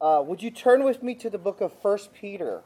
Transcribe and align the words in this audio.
Uh, 0.00 0.22
would 0.24 0.40
you 0.40 0.50
turn 0.50 0.84
with 0.84 1.02
me 1.02 1.12
to 1.12 1.28
the 1.28 1.38
book 1.38 1.60
of 1.60 1.72
1 1.82 1.98
Peter? 2.14 2.62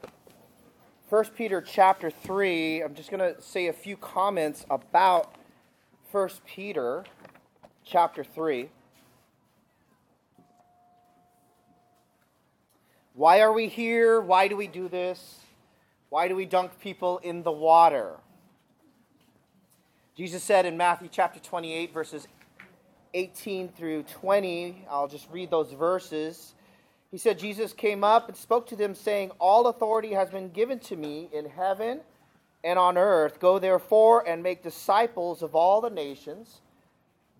1 1.09 1.25
Peter 1.35 1.61
chapter 1.61 2.11
3. 2.11 2.83
I'm 2.83 2.93
just 2.93 3.09
going 3.09 3.21
to 3.21 3.41
say 3.41 3.67
a 3.67 3.73
few 3.73 3.97
comments 3.97 4.67
about 4.69 5.33
1 6.11 6.29
Peter 6.45 7.03
chapter 7.83 8.23
3. 8.23 8.69
Why 13.15 13.41
are 13.41 13.51
we 13.51 13.67
here? 13.67 14.21
Why 14.21 14.47
do 14.47 14.55
we 14.55 14.67
do 14.67 14.87
this? 14.87 15.39
Why 16.09 16.27
do 16.27 16.35
we 16.35 16.45
dunk 16.45 16.79
people 16.79 17.17
in 17.23 17.41
the 17.41 17.51
water? 17.51 18.17
Jesus 20.15 20.43
said 20.43 20.67
in 20.67 20.77
Matthew 20.77 21.09
chapter 21.11 21.39
28, 21.39 21.91
verses 21.91 22.27
18 23.15 23.69
through 23.69 24.03
20, 24.03 24.85
I'll 24.87 25.07
just 25.07 25.27
read 25.31 25.49
those 25.49 25.71
verses. 25.71 26.53
He 27.13 27.19
said, 27.19 27.37
Jesus 27.37 27.73
came 27.73 28.03
up 28.03 28.27
and 28.27 28.35
spoke 28.35 28.65
to 28.69 28.75
them, 28.75 28.95
saying, 28.95 29.29
All 29.37 29.67
authority 29.67 30.13
has 30.13 30.31
been 30.31 30.49
given 30.49 30.79
to 30.79 30.95
me 30.95 31.29
in 31.31 31.45
heaven 31.45 31.99
and 32.63 32.79
on 32.79 32.97
earth. 32.97 33.39
Go 33.39 33.59
therefore 33.59 34.27
and 34.27 34.41
make 34.41 34.63
disciples 34.63 35.43
of 35.43 35.53
all 35.53 35.79
the 35.79 35.91
nations, 35.91 36.61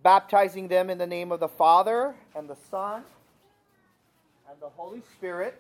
baptizing 0.04 0.68
them 0.68 0.92
in 0.92 1.00
the 1.00 1.08
name 1.08 1.32
of 1.32 1.40
the 1.40 1.48
Father 1.48 2.14
and 2.36 2.48
the 2.48 2.56
Son 2.70 3.02
and 4.48 4.62
the 4.62 4.70
Holy 4.70 5.02
Spirit, 5.18 5.60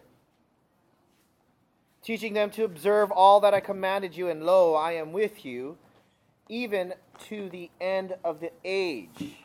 teaching 2.03 2.35
them 2.35 2.51
to 2.51 2.65
observe 2.65 3.09
all 3.09 3.39
that 3.39 3.55
I 3.55 3.61
commanded 3.61 4.15
you, 4.15 4.29
and 4.29 4.43
lo, 4.43 4.75
I 4.75 4.91
am 4.91 5.11
with 5.11 5.43
you, 5.43 5.75
even 6.47 6.93
to 7.29 7.49
the 7.49 7.71
end 7.81 8.13
of 8.23 8.41
the 8.41 8.51
age. 8.63 9.37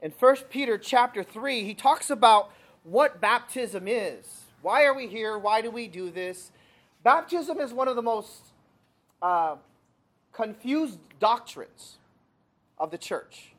In 0.00 0.12
1 0.12 0.36
Peter 0.48 0.78
chapter 0.78 1.24
3, 1.24 1.64
he 1.64 1.74
talks 1.74 2.08
about 2.08 2.52
what 2.84 3.20
baptism 3.20 3.88
is. 3.88 4.42
Why 4.62 4.84
are 4.84 4.94
we 4.94 5.08
here? 5.08 5.36
Why 5.36 5.60
do 5.60 5.70
we 5.70 5.88
do 5.88 6.10
this? 6.10 6.52
Baptism 7.02 7.58
is 7.58 7.72
one 7.72 7.88
of 7.88 7.96
the 7.96 8.02
most 8.02 8.52
uh, 9.20 9.56
confused 10.32 10.98
doctrines 11.18 11.96
of 12.78 12.90
the 12.90 12.98
church. 12.98 13.52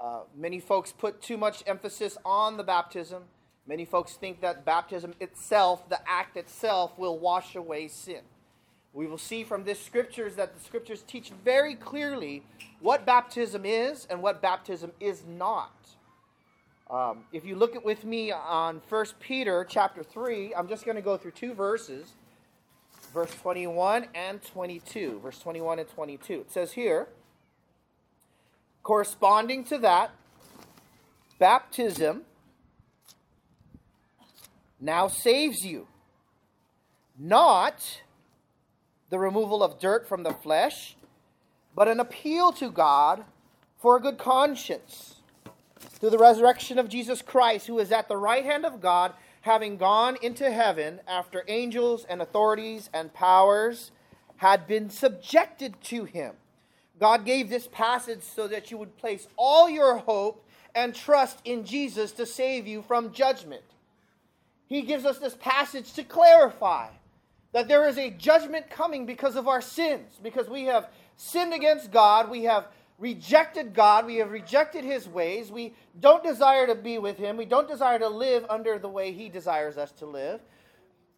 Uh, 0.00 0.20
many 0.36 0.60
folks 0.60 0.92
put 0.92 1.20
too 1.20 1.36
much 1.36 1.62
emphasis 1.66 2.16
on 2.24 2.56
the 2.56 2.64
baptism. 2.64 3.24
Many 3.66 3.84
folks 3.84 4.14
think 4.14 4.40
that 4.40 4.64
baptism 4.64 5.14
itself, 5.20 5.88
the 5.88 6.00
act 6.08 6.36
itself, 6.36 6.98
will 6.98 7.18
wash 7.18 7.54
away 7.54 7.88
sin. 7.88 8.20
We 8.92 9.06
will 9.06 9.18
see 9.18 9.44
from 9.44 9.64
this 9.64 9.80
scriptures 9.80 10.36
that 10.36 10.54
the 10.54 10.60
scriptures 10.64 11.04
teach 11.06 11.30
very 11.44 11.74
clearly 11.74 12.42
what 12.80 13.06
baptism 13.06 13.64
is 13.64 14.06
and 14.10 14.22
what 14.22 14.42
baptism 14.42 14.92
is 15.00 15.22
not. 15.26 15.72
Um, 16.90 17.18
if 17.32 17.44
you 17.44 17.54
look 17.54 17.76
at 17.76 17.84
with 17.84 18.04
me 18.04 18.32
on 18.32 18.82
1 18.88 19.06
Peter 19.20 19.64
chapter 19.68 20.02
3, 20.02 20.52
I'm 20.56 20.66
just 20.66 20.84
going 20.84 20.96
to 20.96 21.02
go 21.02 21.16
through 21.16 21.30
two 21.30 21.54
verses, 21.54 22.14
verse 23.14 23.32
21 23.36 24.08
and 24.12 24.42
22. 24.42 25.20
Verse 25.22 25.38
21 25.38 25.78
and 25.78 25.88
22. 25.88 26.40
It 26.40 26.50
says 26.50 26.72
here, 26.72 27.06
corresponding 28.82 29.62
to 29.64 29.78
that, 29.78 30.10
baptism 31.38 32.22
now 34.80 35.06
saves 35.06 35.64
you, 35.64 35.86
not 37.16 38.00
the 39.10 39.18
removal 39.20 39.62
of 39.62 39.78
dirt 39.78 40.08
from 40.08 40.24
the 40.24 40.32
flesh, 40.32 40.96
but 41.72 41.86
an 41.86 42.00
appeal 42.00 42.50
to 42.50 42.68
God 42.68 43.22
for 43.78 43.96
a 43.96 44.00
good 44.00 44.18
conscience 44.18 45.19
through 46.00 46.10
the 46.10 46.18
resurrection 46.18 46.78
of 46.78 46.88
Jesus 46.88 47.20
Christ, 47.20 47.66
who 47.66 47.78
is 47.78 47.92
at 47.92 48.08
the 48.08 48.16
right 48.16 48.44
hand 48.44 48.64
of 48.64 48.80
God, 48.80 49.12
having 49.42 49.76
gone 49.76 50.16
into 50.22 50.50
heaven 50.50 51.00
after 51.06 51.44
angels 51.46 52.04
and 52.08 52.22
authorities 52.22 52.88
and 52.92 53.12
powers 53.12 53.92
had 54.36 54.66
been 54.66 54.88
subjected 54.88 55.74
to 55.84 56.04
him. 56.04 56.34
God 56.98 57.24
gave 57.24 57.48
this 57.48 57.66
passage 57.66 58.22
so 58.22 58.48
that 58.48 58.70
you 58.70 58.78
would 58.78 58.96
place 58.96 59.28
all 59.36 59.68
your 59.68 59.98
hope 59.98 60.46
and 60.74 60.94
trust 60.94 61.40
in 61.44 61.64
Jesus 61.64 62.12
to 62.12 62.26
save 62.26 62.66
you 62.66 62.82
from 62.82 63.12
judgment. 63.12 63.62
He 64.66 64.82
gives 64.82 65.04
us 65.04 65.18
this 65.18 65.34
passage 65.34 65.92
to 65.94 66.04
clarify 66.04 66.88
that 67.52 67.68
there 67.68 67.88
is 67.88 67.98
a 67.98 68.10
judgment 68.10 68.70
coming 68.70 69.06
because 69.06 69.36
of 69.36 69.48
our 69.48 69.60
sins, 69.60 70.18
because 70.22 70.48
we 70.48 70.64
have 70.64 70.88
sinned 71.16 71.52
against 71.52 71.90
God, 71.90 72.30
we 72.30 72.44
have 72.44 72.66
rejected 73.00 73.74
God, 73.74 74.06
we 74.06 74.16
have 74.16 74.30
rejected 74.30 74.84
His 74.84 75.08
ways, 75.08 75.50
we 75.50 75.74
don't 75.98 76.22
desire 76.22 76.66
to 76.66 76.76
be 76.76 76.98
with 76.98 77.16
Him, 77.16 77.36
we 77.36 77.46
don't 77.46 77.66
desire 77.66 77.98
to 77.98 78.08
live 78.08 78.44
under 78.48 78.78
the 78.78 78.88
way 78.88 79.10
He 79.12 79.28
desires 79.28 79.76
us 79.76 79.90
to 79.92 80.06
live. 80.06 80.40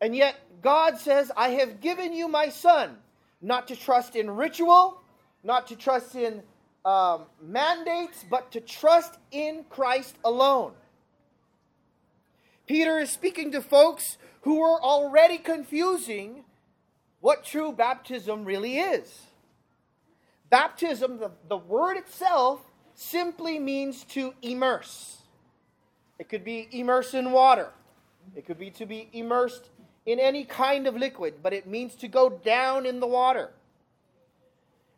And 0.01 0.17
yet, 0.17 0.37
God 0.63 0.99
says, 0.99 1.31
I 1.37 1.51
have 1.51 1.81
given 1.81 2.13
you 2.13 2.29
my 2.29 2.49
Son, 2.49 2.97
not 3.43 3.69
to 3.69 3.77
trust 3.77 4.17
in 4.17 4.31
ritual, 4.31 5.03
not 5.43 5.67
to 5.67 5.77
trust 5.77 6.15
in 6.15 6.43
um, 6.85 7.23
mandates, 7.41 8.25
but 8.31 8.53
to 8.53 8.61
trust 8.61 9.19
in 9.33 9.65
Christ 9.69 10.17
alone. 10.25 10.73
Peter 12.67 13.01
is 13.01 13.11
speaking 13.11 13.53
to 13.53 13.61
folks 13.61 14.19
who 14.43 14.63
are 14.63 14.81
already 14.81 15.39
confusing 15.39 16.45
what 17.21 17.45
true 17.45 17.73
baptism 17.73 18.45
really 18.45 18.79
is. 18.79 19.27
Baptism, 20.53 21.19
the, 21.19 21.31
the 21.49 21.57
word 21.57 21.97
itself, 21.97 22.61
simply 22.95 23.59
means 23.59 24.05
to 24.05 24.35
immerse. 24.43 25.23
It 26.19 26.29
could 26.29 26.45
be 26.45 26.69
immerse 26.71 27.15
in 27.15 27.33
water, 27.33 27.71
it 28.37 28.47
could 28.47 28.59
be 28.59 28.71
to 28.73 28.87
be 28.87 29.09
immersed 29.13 29.71
in 30.05 30.21
any 30.21 30.45
kind 30.45 30.87
of 30.87 30.95
liquid, 30.95 31.37
but 31.43 31.55
it 31.55 31.67
means 31.67 31.95
to 31.97 32.09
go 32.09 32.29
down 32.29 32.85
in 32.85 33.01
the 33.01 33.07
water. 33.07 33.51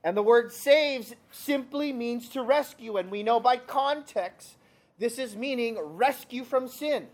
And 0.03 0.17
the 0.17 0.23
word 0.23 0.53
saves 0.53 1.15
simply 1.31 1.93
means 1.93 2.29
to 2.31 2.43
rescue, 2.43 2.97
and 2.97 3.11
we 3.11 3.23
know 3.23 3.39
by 3.39 3.57
context 3.57 4.57
this 4.99 5.19
is 5.19 5.37
meaning 5.37 5.79
rescue 5.81 6.45
from 6.45 6.67
sin 6.67 7.07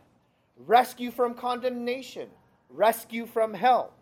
rescue 0.67 1.11
from 1.11 1.35
condemnation, 1.35 2.29
rescue 2.69 3.27
from 3.27 3.55
hell. 3.55 3.93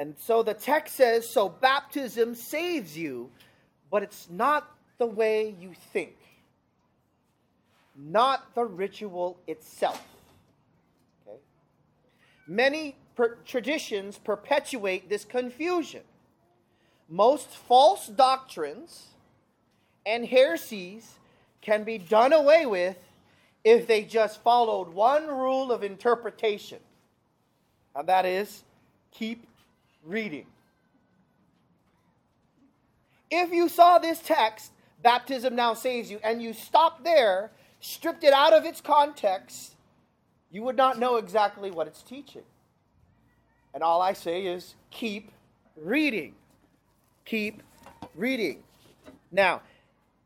And 0.00 0.14
so 0.18 0.42
the 0.42 0.54
text 0.54 0.96
says 0.96 1.28
so 1.28 1.50
baptism 1.50 2.34
saves 2.34 2.96
you, 2.96 3.30
but 3.90 4.02
it's 4.02 4.28
not 4.30 4.74
the 4.96 5.04
way 5.04 5.54
you 5.60 5.74
think, 5.92 6.16
not 7.94 8.54
the 8.54 8.64
ritual 8.64 9.36
itself. 9.46 10.02
Okay? 11.28 11.36
Many 12.48 12.96
per- 13.14 13.36
traditions 13.44 14.16
perpetuate 14.16 15.10
this 15.10 15.26
confusion. 15.26 16.02
Most 17.06 17.48
false 17.50 18.06
doctrines 18.06 19.08
and 20.06 20.24
heresies 20.24 21.18
can 21.60 21.84
be 21.84 21.98
done 21.98 22.32
away 22.32 22.64
with 22.64 22.96
if 23.64 23.86
they 23.86 24.04
just 24.04 24.42
followed 24.42 24.88
one 24.94 25.26
rule 25.26 25.70
of 25.70 25.84
interpretation, 25.84 26.78
and 27.94 28.08
that 28.08 28.24
is 28.24 28.62
keep 29.10 29.44
reading. 30.04 30.46
If 33.30 33.52
you 33.52 33.68
saw 33.68 33.98
this 33.98 34.20
text, 34.20 34.72
baptism 35.02 35.54
now 35.54 35.74
saves 35.74 36.10
you, 36.10 36.18
and 36.24 36.42
you 36.42 36.52
stopped 36.52 37.04
there, 37.04 37.52
stripped 37.80 38.24
it 38.24 38.32
out 38.32 38.52
of 38.52 38.64
its 38.64 38.80
context, 38.80 39.74
you 40.50 40.62
would 40.62 40.76
not 40.76 40.98
know 40.98 41.16
exactly 41.16 41.70
what 41.70 41.86
it's 41.86 42.02
teaching. 42.02 42.42
And 43.72 43.82
all 43.82 44.02
I 44.02 44.14
say 44.14 44.46
is 44.46 44.74
keep 44.90 45.30
reading. 45.76 46.34
Keep 47.24 47.62
reading. 48.16 48.64
Now, 49.30 49.62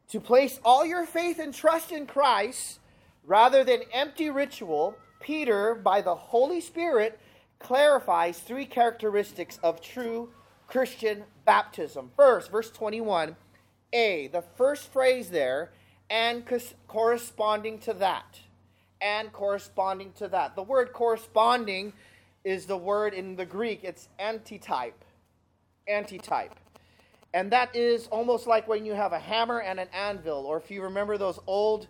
to 0.09 0.21
place 0.21 0.59
all 0.65 0.87
your 0.87 1.05
faith 1.05 1.39
and 1.39 1.53
trust 1.53 1.93
in 1.93 2.07
Christ 2.07 2.79
Rather 3.27 3.65
than 3.65 3.81
empty 3.93 4.29
ritual, 4.29 4.97
Peter, 5.21 5.75
by 5.75 6.03
the 6.03 6.15
Holy 6.15 6.61
Spirit, 6.61 7.19
clarifies 7.65 8.39
three 8.39 8.67
characteristics 8.67 9.59
of 9.63 9.81
true 9.81 10.29
Christian 10.67 11.25
baptism. 11.47 12.11
First, 12.15 12.51
verse 12.51 12.71
21, 12.71 13.37
A, 13.95 14.29
the 14.29 14.43
first 14.57 14.93
phrase 14.93 15.31
there, 15.31 15.73
and 16.11 16.45
corresponding 16.87 17.79
to 17.81 17.95
that. 17.95 18.39
And 19.01 19.33
corresponding 19.33 20.13
to 20.19 20.29
that. 20.29 20.55
The 20.57 20.63
word 20.63 20.93
corresponding 20.93 21.95
is 22.45 22.67
the 22.67 22.77
word 22.77 23.15
in 23.15 23.35
the 23.35 23.47
Greek, 23.47 23.83
it's 23.83 24.09
antitype. 24.19 25.03
Antitype. 25.89 26.55
And 27.33 27.51
that 27.51 27.75
is 27.75 28.07
almost 28.09 28.47
like 28.47 28.69
when 28.69 28.85
you 28.85 28.93
have 28.93 29.13
a 29.13 29.19
hammer 29.19 29.61
and 29.61 29.81
an 29.81 29.89
anvil, 29.93 30.45
or 30.47 30.59
if 30.59 30.71
you 30.71 30.83
remember 30.83 31.17
those 31.17 31.39
old 31.47 31.89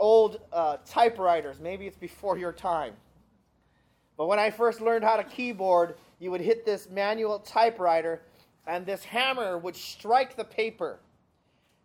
old 0.00 0.40
uh, 0.52 0.76
typewriters. 0.84 1.58
Maybe 1.60 1.86
it's 1.86 1.96
before 1.96 2.38
your 2.38 2.52
time. 2.52 2.94
But 4.18 4.26
when 4.26 4.40
I 4.40 4.50
first 4.50 4.80
learned 4.80 5.04
how 5.04 5.16
to 5.16 5.24
keyboard, 5.24 5.94
you 6.18 6.32
would 6.32 6.40
hit 6.40 6.66
this 6.66 6.90
manual 6.90 7.38
typewriter, 7.38 8.20
and 8.66 8.84
this 8.84 9.04
hammer 9.04 9.56
would 9.56 9.76
strike 9.76 10.36
the 10.36 10.44
paper. 10.44 10.98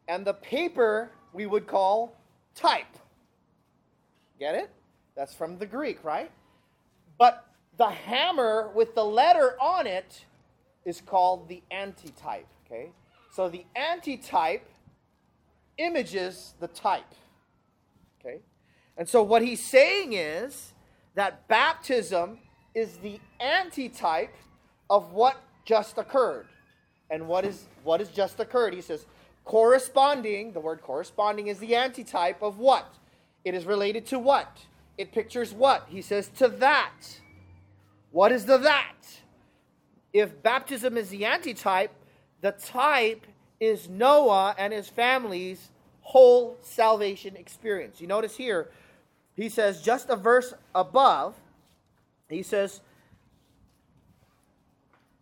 And 0.07 0.25
the 0.25 0.33
paper 0.33 1.11
we 1.31 1.45
would 1.45 1.67
call 1.67 2.17
type. 2.55 2.97
Get 4.39 4.55
it? 4.55 4.71
That's 5.15 5.33
from 5.33 5.59
the 5.59 5.67
Greek, 5.67 6.03
right? 6.03 6.31
But 7.19 7.45
the 7.77 7.89
hammer 7.89 8.71
with 8.73 8.95
the 8.95 9.05
letter 9.05 9.55
on 9.61 9.85
it 9.85 10.25
is 10.85 11.01
called 11.01 11.47
the 11.47 11.61
antitype, 11.71 12.47
okay? 12.65 12.89
So 13.31 13.47
the 13.47 13.65
antitype 13.75 14.67
images 15.77 16.55
the 16.59 16.67
type, 16.67 17.13
okay? 18.19 18.39
And 18.97 19.07
so 19.07 19.23
what 19.23 19.43
he's 19.43 19.63
saying 19.63 20.13
is 20.13 20.72
that 21.15 21.47
baptism 21.47 22.39
is 22.73 22.97
the 22.97 23.19
antitype 23.39 24.35
of 24.89 25.11
what 25.13 25.41
just 25.65 25.97
occurred. 25.97 26.47
And 27.09 27.27
what 27.27 27.45
is 27.45 27.67
what 27.83 27.99
has 27.99 28.09
just 28.09 28.39
occurred? 28.39 28.73
He 28.73 28.81
says 28.81 29.05
corresponding, 29.45 30.53
the 30.53 30.59
word 30.59 30.81
corresponding 30.81 31.47
is 31.47 31.59
the 31.59 31.75
antitype 31.75 32.41
of 32.41 32.57
what? 32.57 32.93
It 33.45 33.53
is 33.53 33.65
related 33.65 34.05
to 34.07 34.19
what? 34.19 34.65
It 34.97 35.11
pictures 35.11 35.53
what? 35.53 35.85
He 35.89 36.01
says 36.01 36.29
to 36.37 36.47
that. 36.47 36.93
What 38.11 38.31
is 38.31 38.45
the 38.45 38.57
that? 38.57 38.95
If 40.13 40.41
baptism 40.43 40.97
is 40.97 41.09
the 41.09 41.25
antitype, 41.25 41.91
the 42.41 42.51
type 42.51 43.25
is 43.59 43.89
Noah 43.89 44.55
and 44.57 44.71
his 44.71 44.87
family's 44.87 45.69
whole 46.01 46.57
salvation 46.61 47.35
experience. 47.35 47.99
You 47.99 48.07
notice 48.07 48.35
here, 48.35 48.69
he 49.35 49.49
says 49.49 49.81
just 49.81 50.09
a 50.09 50.15
verse 50.15 50.53
above, 50.75 51.35
he 52.29 52.43
says, 52.43 52.81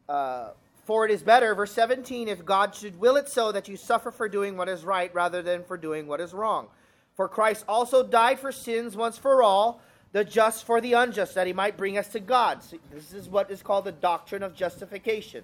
uh, 0.09 0.51
for 0.85 1.05
it 1.05 1.11
is 1.11 1.23
better, 1.23 1.55
verse 1.55 1.71
17, 1.71 2.27
if 2.27 2.43
God 2.43 2.75
should 2.75 2.99
will 2.99 3.15
it 3.15 3.29
so 3.29 3.51
that 3.51 3.67
you 3.67 3.77
suffer 3.77 4.11
for 4.11 4.27
doing 4.27 4.57
what 4.57 4.67
is 4.67 4.83
right 4.83 5.13
rather 5.13 5.41
than 5.41 5.63
for 5.63 5.77
doing 5.77 6.07
what 6.07 6.19
is 6.19 6.33
wrong. 6.33 6.67
For 7.15 7.27
Christ 7.27 7.65
also 7.67 8.03
died 8.03 8.39
for 8.39 8.51
sins 8.51 8.97
once 8.97 9.17
for 9.17 9.43
all, 9.43 9.81
the 10.11 10.25
just 10.25 10.65
for 10.65 10.81
the 10.81 10.93
unjust, 10.93 11.35
that 11.35 11.47
he 11.47 11.53
might 11.53 11.77
bring 11.77 11.97
us 11.97 12.07
to 12.09 12.19
God. 12.19 12.63
See, 12.63 12.79
this 12.91 13.13
is 13.13 13.29
what 13.29 13.51
is 13.51 13.61
called 13.61 13.85
the 13.85 13.91
doctrine 13.91 14.43
of 14.43 14.55
justification. 14.55 15.43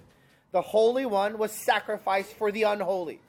The 0.52 0.60
Holy 0.60 1.06
One 1.06 1.38
was 1.38 1.52
sacrificed 1.52 2.32
for 2.32 2.50
the 2.50 2.64
unholy, 2.64 3.20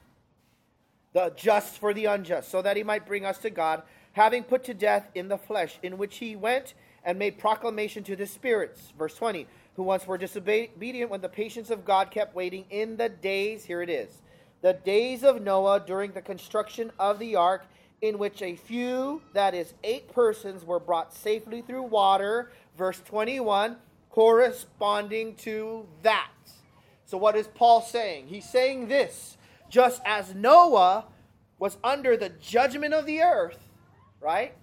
the 1.12 1.32
just 1.36 1.78
for 1.78 1.94
the 1.94 2.06
unjust, 2.06 2.50
so 2.50 2.60
that 2.62 2.76
he 2.76 2.82
might 2.82 3.06
bring 3.06 3.24
us 3.24 3.38
to 3.38 3.50
God, 3.50 3.82
having 4.12 4.42
put 4.42 4.64
to 4.64 4.74
death 4.74 5.08
in 5.14 5.28
the 5.28 5.38
flesh, 5.38 5.78
in 5.82 5.98
which 5.98 6.18
he 6.18 6.36
went 6.36 6.74
and 7.04 7.18
made 7.18 7.38
proclamation 7.38 8.02
to 8.04 8.16
the 8.16 8.26
spirits. 8.26 8.92
Verse 8.98 9.14
20 9.14 9.46
who 9.80 9.84
once 9.84 10.06
were 10.06 10.18
disobedient 10.18 11.10
when 11.10 11.22
the 11.22 11.28
patience 11.28 11.70
of 11.70 11.86
God 11.86 12.10
kept 12.10 12.34
waiting 12.34 12.66
in 12.68 12.98
the 12.98 13.08
days, 13.08 13.64
here 13.64 13.80
it 13.80 13.88
is, 13.88 14.20
the 14.60 14.74
days 14.74 15.24
of 15.24 15.40
Noah 15.40 15.82
during 15.86 16.12
the 16.12 16.20
construction 16.20 16.92
of 16.98 17.18
the 17.18 17.36
ark, 17.36 17.64
in 18.02 18.18
which 18.18 18.42
a 18.42 18.56
few, 18.56 19.22
that 19.32 19.54
is, 19.54 19.72
eight 19.82 20.12
persons, 20.12 20.66
were 20.66 20.80
brought 20.80 21.14
safely 21.14 21.62
through 21.62 21.84
water. 21.84 22.50
Verse 22.76 23.00
21, 23.06 23.76
corresponding 24.10 25.34
to 25.36 25.86
that. 26.02 26.30
So, 27.06 27.16
what 27.16 27.34
is 27.34 27.46
Paul 27.46 27.80
saying? 27.80 28.26
He's 28.26 28.48
saying 28.48 28.88
this 28.88 29.38
just 29.70 30.02
as 30.04 30.34
Noah 30.34 31.06
was 31.58 31.78
under 31.82 32.18
the 32.18 32.28
judgment 32.28 32.92
of 32.92 33.06
the 33.06 33.22
earth, 33.22 33.69
right? 34.20 34.54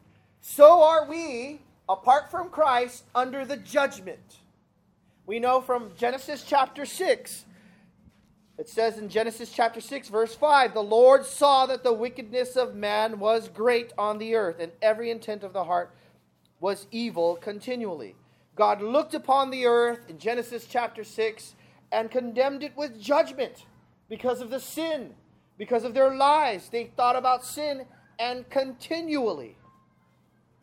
So 0.41 0.83
are 0.83 1.05
we, 1.05 1.61
apart 1.89 2.29
from 2.29 2.49
Christ, 2.49 3.03
under 3.15 3.45
the 3.45 3.57
judgment. 3.57 4.37
We 5.25 5.39
know 5.39 5.61
from 5.61 5.91
Genesis 5.97 6.43
chapter 6.47 6.85
6, 6.85 7.45
it 8.57 8.69
says 8.69 8.97
in 8.97 9.09
Genesis 9.09 9.51
chapter 9.51 9.79
6, 9.79 10.09
verse 10.09 10.33
5 10.33 10.73
The 10.73 10.81
Lord 10.81 11.25
saw 11.25 11.65
that 11.67 11.83
the 11.83 11.93
wickedness 11.93 12.55
of 12.55 12.75
man 12.75 13.19
was 13.19 13.49
great 13.49 13.93
on 13.97 14.17
the 14.17 14.35
earth, 14.35 14.59
and 14.59 14.71
every 14.81 15.11
intent 15.11 15.43
of 15.43 15.53
the 15.53 15.65
heart 15.65 15.93
was 16.59 16.87
evil 16.91 17.35
continually. 17.35 18.15
God 18.55 18.81
looked 18.81 19.13
upon 19.13 19.51
the 19.51 19.65
earth 19.67 20.09
in 20.09 20.17
Genesis 20.17 20.65
chapter 20.67 21.03
6 21.03 21.55
and 21.91 22.09
condemned 22.09 22.63
it 22.63 22.75
with 22.75 22.99
judgment 22.99 23.65
because 24.09 24.41
of 24.41 24.49
the 24.49 24.59
sin, 24.59 25.13
because 25.57 25.83
of 25.83 25.93
their 25.93 26.15
lies. 26.15 26.69
They 26.69 26.85
thought 26.85 27.15
about 27.15 27.45
sin 27.45 27.85
and 28.19 28.49
continually. 28.49 29.57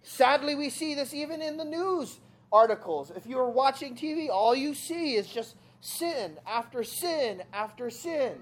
Sadly, 0.03 0.55
we 0.55 0.71
see 0.71 0.95
this 0.95 1.15
even 1.15 1.41
in 1.41 1.57
the 1.57 1.65
news 1.65 2.21
articles. 2.53 3.11
If 3.17 3.27
you 3.27 3.39
are 3.39 3.51
watching 3.51 3.97
TV, 3.97 4.29
all 4.29 4.55
you 4.55 4.75
see 4.75 5.15
is 5.15 5.27
just 5.27 5.57
sin 5.81 6.39
after 6.47 6.85
sin 6.85 7.43
after 7.53 7.91
sin. 7.91 8.35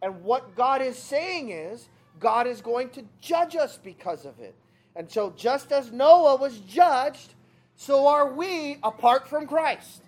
And 0.00 0.22
what 0.24 0.56
God 0.56 0.82
is 0.82 0.96
saying 0.96 1.50
is, 1.50 1.88
God 2.18 2.46
is 2.46 2.60
going 2.60 2.90
to 2.90 3.04
judge 3.20 3.56
us 3.56 3.78
because 3.82 4.24
of 4.24 4.38
it. 4.40 4.54
And 4.94 5.10
so, 5.10 5.32
just 5.36 5.72
as 5.72 5.92
Noah 5.92 6.36
was 6.36 6.58
judged, 6.60 7.34
so 7.76 8.06
are 8.06 8.32
we 8.32 8.78
apart 8.82 9.28
from 9.28 9.46
Christ. 9.46 10.02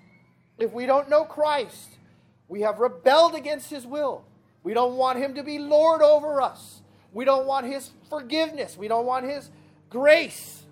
If 0.58 0.72
we 0.72 0.86
don't 0.86 1.08
know 1.08 1.24
Christ, 1.24 1.98
we 2.48 2.60
have 2.60 2.78
rebelled 2.78 3.34
against 3.34 3.70
his 3.70 3.86
will. 3.86 4.24
We 4.62 4.74
don't 4.74 4.96
want 4.96 5.18
him 5.18 5.34
to 5.34 5.42
be 5.42 5.58
Lord 5.58 6.02
over 6.02 6.40
us. 6.40 6.82
We 7.14 7.24
don't 7.24 7.46
want 7.46 7.66
his 7.66 7.92
forgiveness. 8.10 8.76
We 8.76 8.88
don't 8.88 9.06
want 9.06 9.24
his 9.24 9.50
grace. 9.88 10.64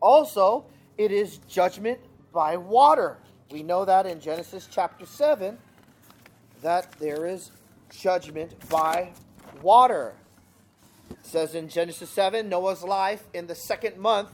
Also, 0.00 0.64
it 0.96 1.10
is 1.10 1.38
judgment 1.48 1.98
by 2.32 2.56
water. 2.56 3.18
We 3.50 3.62
know 3.62 3.84
that 3.84 4.06
in 4.06 4.20
Genesis 4.20 4.68
chapter 4.70 5.04
7 5.04 5.58
that 6.62 6.92
there 7.00 7.26
is 7.26 7.50
judgment 7.90 8.54
by 8.68 9.12
water. 9.60 10.14
It 11.10 11.18
says 11.22 11.54
in 11.54 11.68
Genesis 11.68 12.08
7 12.10 12.48
Noah's 12.48 12.84
life 12.84 13.24
in 13.34 13.48
the 13.48 13.54
second 13.54 13.98
month 13.98 14.30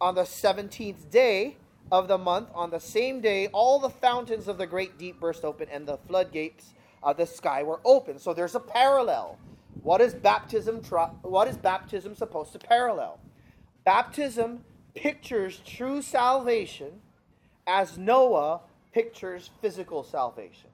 on 0.00 0.14
the 0.14 0.22
17th 0.22 1.10
day 1.10 1.56
of 1.90 2.08
the 2.08 2.16
month 2.16 2.48
on 2.54 2.70
the 2.70 2.80
same 2.80 3.20
day 3.20 3.48
all 3.48 3.78
the 3.78 3.90
fountains 3.90 4.48
of 4.48 4.58
the 4.58 4.66
great 4.66 4.96
deep 4.96 5.20
burst 5.20 5.44
open 5.44 5.68
and 5.70 5.86
the 5.86 5.98
floodgates 6.08 6.72
of 7.02 7.16
the 7.16 7.26
sky 7.26 7.62
were 7.62 7.80
open. 7.84 8.18
So 8.18 8.32
there's 8.32 8.54
a 8.54 8.60
parallel. 8.60 9.38
What 9.82 10.00
is 10.00 10.14
baptism 10.14 10.82
what 11.22 11.48
is 11.48 11.56
baptism 11.56 12.14
supposed 12.14 12.52
to 12.52 12.58
parallel? 12.58 13.18
Baptism 13.84 14.64
pictures 14.94 15.60
true 15.64 16.02
salvation 16.02 17.00
as 17.66 17.96
Noah 17.96 18.60
pictures 18.92 19.50
physical 19.60 20.04
salvation. 20.04 20.70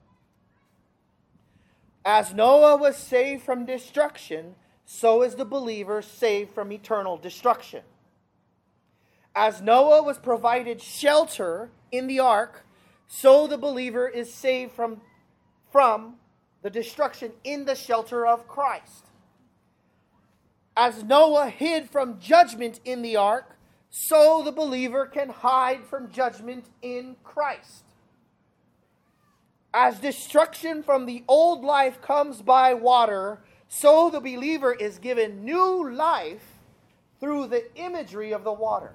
As 2.05 2.33
Noah 2.33 2.77
was 2.77 2.95
saved 2.95 3.43
from 3.43 3.65
destruction, 3.65 4.55
so 4.85 5.21
is 5.21 5.35
the 5.35 5.45
believer 5.45 6.01
saved 6.01 6.51
from 6.53 6.71
eternal 6.71 7.17
destruction. 7.17 7.83
As 9.35 9.61
Noah 9.61 10.01
was 10.01 10.17
provided 10.17 10.81
shelter 10.81 11.69
in 11.91 12.07
the 12.07 12.19
ark, 12.19 12.65
so 13.07 13.47
the 13.47 13.57
believer 13.57 14.07
is 14.07 14.33
saved 14.33 14.71
from, 14.71 15.01
from 15.71 16.15
the 16.61 16.69
destruction 16.69 17.31
in 17.43 17.65
the 17.65 17.75
shelter 17.75 18.25
of 18.25 18.47
Christ. 18.47 19.05
As 20.75 21.03
Noah 21.03 21.49
hid 21.49 21.89
from 21.89 22.19
judgment 22.19 22.79
in 22.85 23.01
the 23.01 23.15
ark, 23.15 23.57
so 23.89 24.43
the 24.43 24.51
believer 24.51 25.05
can 25.05 25.29
hide 25.29 25.85
from 25.85 26.11
judgment 26.11 26.65
in 26.81 27.15
Christ. 27.23 27.83
As 29.73 29.99
destruction 29.99 30.83
from 30.83 31.05
the 31.05 31.23
old 31.27 31.63
life 31.63 32.01
comes 32.01 32.41
by 32.41 32.73
water, 32.73 33.39
so 33.67 34.09
the 34.09 34.19
believer 34.19 34.73
is 34.73 34.99
given 34.99 35.43
new 35.45 35.91
life 35.91 36.59
through 37.19 37.47
the 37.47 37.65
imagery 37.75 38.31
of 38.31 38.43
the 38.43 38.53
water. 38.53 38.93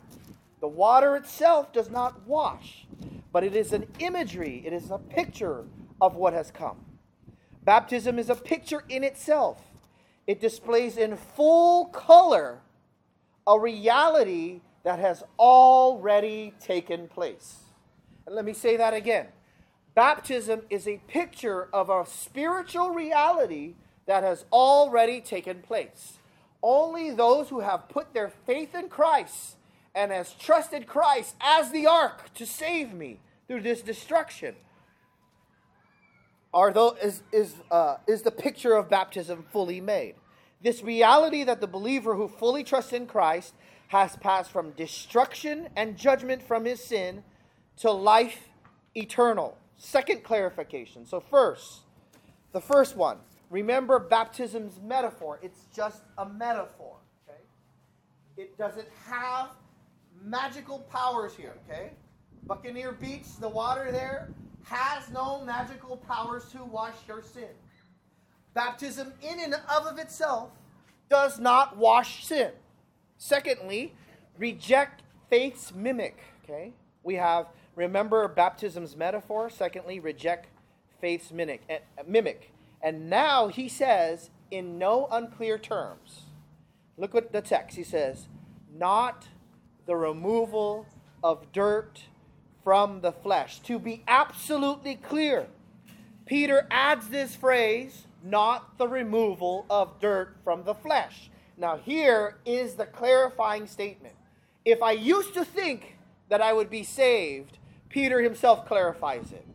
The 0.60 0.68
water 0.68 1.16
itself 1.16 1.72
does 1.72 1.90
not 1.90 2.26
wash, 2.26 2.86
but 3.32 3.44
it 3.44 3.54
is 3.54 3.72
an 3.72 3.86
imagery, 3.98 4.62
it 4.64 4.72
is 4.72 4.90
a 4.90 4.98
picture 4.98 5.64
of 6.00 6.16
what 6.16 6.32
has 6.32 6.50
come. 6.50 6.78
Baptism 7.64 8.18
is 8.18 8.28
a 8.28 8.34
picture 8.34 8.84
in 8.88 9.02
itself, 9.02 9.58
it 10.26 10.40
displays 10.40 10.96
in 10.96 11.16
full 11.16 11.86
color 11.86 12.60
a 13.46 13.58
reality 13.58 14.60
that 14.84 14.98
has 14.98 15.22
already 15.38 16.54
taken 16.60 17.08
place. 17.08 17.56
And 18.26 18.34
let 18.34 18.44
me 18.44 18.52
say 18.52 18.76
that 18.76 18.94
again. 18.94 19.28
Baptism 19.94 20.62
is 20.70 20.88
a 20.88 21.00
picture 21.08 21.68
of 21.72 21.88
a 21.88 22.04
spiritual 22.06 22.90
reality 22.90 23.74
that 24.06 24.22
has 24.22 24.44
already 24.52 25.20
taken 25.20 25.60
place. 25.60 26.18
Only 26.62 27.10
those 27.10 27.48
who 27.48 27.60
have 27.60 27.88
put 27.88 28.12
their 28.12 28.30
faith 28.46 28.74
in 28.74 28.88
Christ 28.88 29.56
and 29.94 30.10
has 30.10 30.32
trusted 30.32 30.86
Christ 30.86 31.36
as 31.40 31.70
the 31.70 31.86
ark 31.86 32.32
to 32.34 32.46
save 32.46 32.92
me 32.92 33.20
through 33.46 33.60
this 33.60 33.82
destruction 33.82 34.56
are 36.54 36.72
those, 36.72 36.96
is, 37.02 37.22
is, 37.32 37.54
uh, 37.70 37.96
is 38.06 38.22
the 38.22 38.30
picture 38.30 38.74
of 38.74 38.88
baptism 38.88 39.44
fully 39.52 39.80
made. 39.80 40.14
This 40.62 40.82
reality 40.82 41.42
that 41.44 41.60
the 41.60 41.66
believer 41.66 42.14
who 42.14 42.28
fully 42.28 42.62
trusts 42.62 42.92
in 42.92 43.06
Christ 43.06 43.54
has 43.88 44.16
passed 44.16 44.50
from 44.50 44.70
destruction 44.70 45.68
and 45.76 45.96
judgment 45.96 46.42
from 46.42 46.64
his 46.64 46.82
sin 46.82 47.24
to 47.78 47.90
life 47.90 48.48
eternal. 48.94 49.58
Second 49.76 50.22
clarification. 50.22 51.04
So, 51.04 51.20
first, 51.20 51.80
the 52.52 52.60
first 52.60 52.96
one, 52.96 53.18
remember 53.50 53.98
baptism's 53.98 54.80
metaphor. 54.80 55.40
It's 55.42 55.66
just 55.74 56.02
a 56.16 56.24
metaphor. 56.24 56.96
Okay? 57.28 57.40
It 58.36 58.56
doesn't 58.56 58.88
have 59.06 59.50
magical 60.22 60.78
powers 60.90 61.34
here, 61.34 61.54
okay? 61.68 61.90
Buccaneer 62.46 62.92
Beach, 62.92 63.26
the 63.40 63.48
water 63.48 63.90
there, 63.90 64.30
has 64.64 65.10
no 65.10 65.44
magical 65.44 65.96
powers 65.96 66.44
to 66.52 66.64
wash 66.64 66.94
your 67.06 67.22
sin. 67.22 67.48
Baptism, 68.54 69.12
in 69.22 69.40
and 69.40 69.54
of 69.68 69.98
itself, 69.98 70.50
does 71.08 71.38
not 71.38 71.76
wash 71.76 72.24
sin. 72.24 72.52
Secondly, 73.18 73.94
reject 74.38 75.02
faith's 75.28 75.74
mimic. 75.74 76.18
Okay, 76.42 76.72
we 77.02 77.14
have 77.14 77.46
remember 77.74 78.26
baptism's 78.28 78.96
metaphor. 78.96 79.50
Secondly, 79.50 80.00
reject 80.00 80.48
faith's 81.00 81.32
mimic. 81.32 81.62
Eh, 81.68 81.78
mimic. 82.06 82.52
And 82.82 83.08
now 83.08 83.48
he 83.48 83.68
says, 83.68 84.30
in 84.50 84.78
no 84.78 85.08
unclear 85.10 85.58
terms. 85.58 86.22
Look 86.96 87.14
at 87.14 87.32
the 87.32 87.40
text. 87.40 87.76
He 87.76 87.82
says, 87.82 88.28
not 88.72 89.26
the 89.86 89.96
removal 89.96 90.86
of 91.22 91.50
dirt 91.52 92.02
from 92.64 93.02
the 93.02 93.12
flesh. 93.12 93.60
To 93.60 93.78
be 93.78 94.02
absolutely 94.08 94.96
clear, 94.96 95.46
Peter 96.26 96.66
adds 96.70 97.08
this 97.08 97.36
phrase, 97.36 98.06
not 98.22 98.78
the 98.78 98.88
removal 98.88 99.66
of 99.68 100.00
dirt 100.00 100.36
from 100.42 100.64
the 100.64 100.74
flesh. 100.74 101.30
Now, 101.56 101.76
here 101.76 102.38
is 102.46 102.74
the 102.74 102.86
clarifying 102.86 103.66
statement. 103.66 104.14
If 104.64 104.82
I 104.82 104.92
used 104.92 105.34
to 105.34 105.44
think 105.44 105.98
that 106.30 106.40
I 106.40 106.54
would 106.54 106.70
be 106.70 106.82
saved, 106.82 107.58
Peter 107.90 108.22
himself 108.22 108.66
clarifies 108.66 109.30
it. 109.30 109.46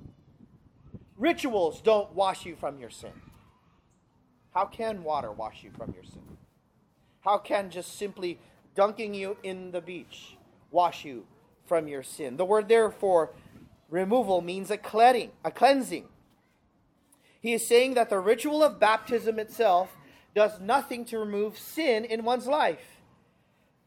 Rituals 1.17 1.81
don't 1.81 2.13
wash 2.13 2.45
you 2.45 2.55
from 2.55 2.77
your 2.77 2.91
sin. 2.91 3.11
How 4.53 4.65
can 4.65 5.03
water 5.03 5.31
wash 5.31 5.63
you 5.63 5.71
from 5.75 5.93
your 5.93 6.03
sin? 6.03 6.37
How 7.21 7.37
can 7.37 7.69
just 7.69 7.97
simply 7.97 8.39
dunking 8.75 9.13
you 9.13 9.35
in 9.43 9.71
the 9.71 9.81
beach 9.81 10.37
wash 10.71 11.03
you 11.03 11.25
from 11.69 11.87
your 11.87 12.03
sin? 12.03 12.35
The 12.35 12.43
word 12.43 12.67
therefore 12.67 13.31
removal 13.89 14.41
means 14.41 14.69
a 14.69 14.77
cleansing, 14.77 15.31
a 15.45 15.51
cleansing. 15.51 16.05
He 17.39 17.53
is 17.53 17.65
saying 17.65 17.93
that 17.93 18.09
the 18.09 18.19
ritual 18.19 18.61
of 18.61 18.79
baptism 18.79 19.39
itself 19.39 19.95
does 20.35 20.59
nothing 20.59 21.05
to 21.05 21.17
remove 21.17 21.57
sin 21.57 22.03
in 22.03 22.25
one's 22.25 22.47
life. 22.47 22.99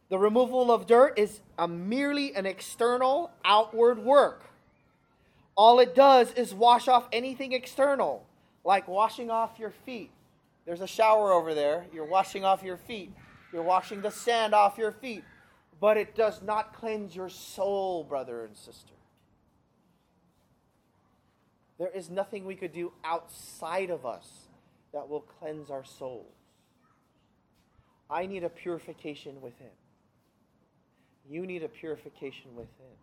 The 0.09 0.19
removal 0.19 0.71
of 0.71 0.87
dirt 0.87 1.19
is 1.19 1.41
a 1.59 1.69
merely 1.69 2.35
an 2.35 2.47
external, 2.47 3.31
outward 3.45 3.99
work. 3.99 4.45
All 5.55 5.81
it 5.81 5.95
does 5.95 6.33
is 6.33 6.55
wash 6.55 6.89
off 6.89 7.09
anything 7.13 7.53
external, 7.53 8.27
like 8.65 8.89
washing 8.89 9.31
off 9.31 9.59
your 9.59 9.73
feet. 9.85 10.11
There's 10.65 10.81
a 10.81 10.87
shower 10.87 11.33
over 11.33 11.55
there. 11.55 11.87
You're 11.93 12.07
washing 12.07 12.45
off 12.45 12.63
your 12.63 12.77
feet. 12.77 13.13
You're 13.53 13.63
washing 13.63 14.01
the 14.01 14.11
sand 14.11 14.55
off 14.55 14.79
your 14.79 14.93
feet. 14.93 15.25
But 15.83 15.97
it 15.97 16.15
does 16.15 16.41
not 16.43 16.75
cleanse 16.75 17.17
your 17.17 17.29
soul, 17.29 18.05
brother 18.05 18.45
and 18.45 18.57
sister. 18.57 18.95
There 21.77 21.91
is 21.93 22.09
nothing 22.09 22.45
we 22.45 22.55
could 22.55 22.73
do 22.73 22.93
outside 23.03 23.91
of 23.91 24.07
us 24.07 24.47
that 24.93 25.09
will 25.09 25.23
cleanse 25.41 25.71
our 25.71 25.83
souls. 25.83 26.37
I 28.09 28.27
need 28.27 28.45
a 28.45 28.49
purification 28.49 29.41
within. 29.41 29.75
You 31.29 31.45
need 31.47 31.65
a 31.65 31.69
purification 31.69 32.55
within. 32.55 32.95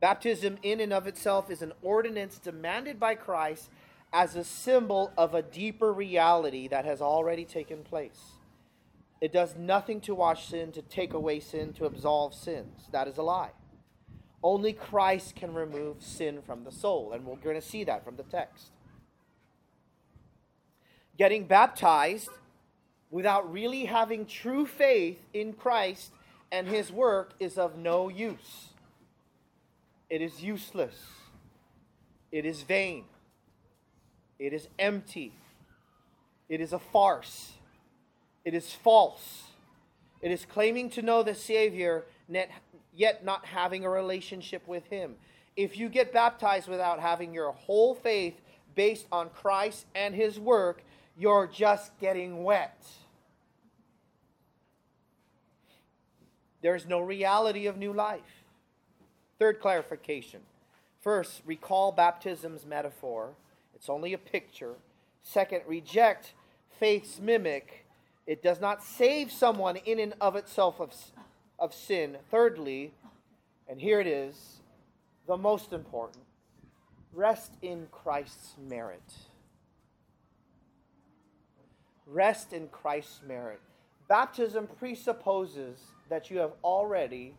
Baptism, 0.00 0.56
in 0.62 0.80
and 0.80 0.94
of 0.94 1.06
itself, 1.06 1.50
is 1.50 1.60
an 1.60 1.74
ordinance 1.82 2.38
demanded 2.38 2.98
by 2.98 3.16
Christ 3.16 3.68
as 4.14 4.34
a 4.34 4.44
symbol 4.44 5.12
of 5.18 5.34
a 5.34 5.42
deeper 5.42 5.92
reality 5.92 6.68
that 6.68 6.86
has 6.86 7.02
already 7.02 7.44
taken 7.44 7.82
place. 7.82 8.37
It 9.20 9.32
does 9.32 9.56
nothing 9.56 10.00
to 10.02 10.14
wash 10.14 10.48
sin, 10.48 10.72
to 10.72 10.82
take 10.82 11.12
away 11.12 11.40
sin, 11.40 11.72
to 11.74 11.86
absolve 11.86 12.34
sins. 12.34 12.88
That 12.92 13.08
is 13.08 13.18
a 13.18 13.22
lie. 13.22 13.50
Only 14.42 14.72
Christ 14.72 15.34
can 15.34 15.52
remove 15.52 16.02
sin 16.02 16.40
from 16.46 16.64
the 16.64 16.70
soul, 16.70 17.12
and 17.12 17.24
we're 17.24 17.36
going 17.36 17.60
to 17.60 17.66
see 17.66 17.84
that 17.84 18.04
from 18.04 18.16
the 18.16 18.22
text. 18.22 18.70
Getting 21.16 21.46
baptized 21.46 22.30
without 23.10 23.52
really 23.52 23.86
having 23.86 24.26
true 24.26 24.66
faith 24.66 25.18
in 25.32 25.52
Christ 25.52 26.12
and 26.50 26.68
his 26.68 26.90
work 26.90 27.32
is 27.38 27.58
of 27.58 27.76
no 27.76 28.08
use. 28.08 28.68
It 30.08 30.22
is 30.22 30.42
useless. 30.42 30.94
It 32.32 32.46
is 32.46 32.62
vain. 32.62 33.04
It 34.38 34.52
is 34.52 34.68
empty. 34.78 35.32
It 36.48 36.60
is 36.60 36.72
a 36.72 36.78
farce. 36.78 37.52
It 38.44 38.54
is 38.54 38.72
false. 38.72 39.44
It 40.20 40.30
is 40.30 40.44
claiming 40.44 40.90
to 40.90 41.02
know 41.02 41.22
the 41.22 41.34
Savior, 41.34 42.06
yet 42.94 43.24
not 43.24 43.44
having 43.44 43.84
a 43.84 43.90
relationship 43.90 44.66
with 44.66 44.86
Him. 44.86 45.16
If 45.56 45.76
you 45.76 45.88
get 45.88 46.12
baptized 46.12 46.68
without 46.68 47.00
having 47.00 47.34
your 47.34 47.52
whole 47.52 47.94
faith 47.94 48.40
based 48.74 49.06
on 49.10 49.30
Christ 49.30 49.86
and 49.94 50.14
His 50.14 50.38
work, 50.38 50.82
you're 51.16 51.46
just 51.46 51.98
getting 51.98 52.44
wet. 52.44 52.86
There 56.62 56.74
is 56.74 56.86
no 56.86 57.00
reality 57.00 57.66
of 57.66 57.76
new 57.76 57.92
life. 57.92 58.44
Third 59.38 59.60
clarification. 59.60 60.40
First, 61.00 61.42
recall 61.46 61.92
baptism's 61.92 62.66
metaphor. 62.66 63.34
It's 63.74 63.88
only 63.88 64.12
a 64.12 64.18
picture. 64.18 64.74
Second, 65.22 65.62
reject 65.66 66.32
faith's 66.80 67.20
mimic. 67.20 67.84
It 68.28 68.42
does 68.42 68.60
not 68.60 68.84
save 68.84 69.32
someone 69.32 69.76
in 69.76 69.98
and 69.98 70.12
of 70.20 70.36
itself 70.36 70.80
of, 70.80 70.94
of 71.58 71.72
sin. 71.72 72.18
Thirdly, 72.30 72.92
and 73.66 73.80
here 73.80 74.00
it 74.00 74.06
is, 74.06 74.60
the 75.26 75.38
most 75.38 75.72
important 75.72 76.24
rest 77.14 77.52
in 77.62 77.86
Christ's 77.90 78.54
merit. 78.68 79.14
Rest 82.06 82.52
in 82.52 82.68
Christ's 82.68 83.22
merit. 83.26 83.60
Baptism 84.08 84.68
presupposes 84.78 85.78
that 86.10 86.30
you 86.30 86.36
have 86.36 86.52
already 86.62 87.34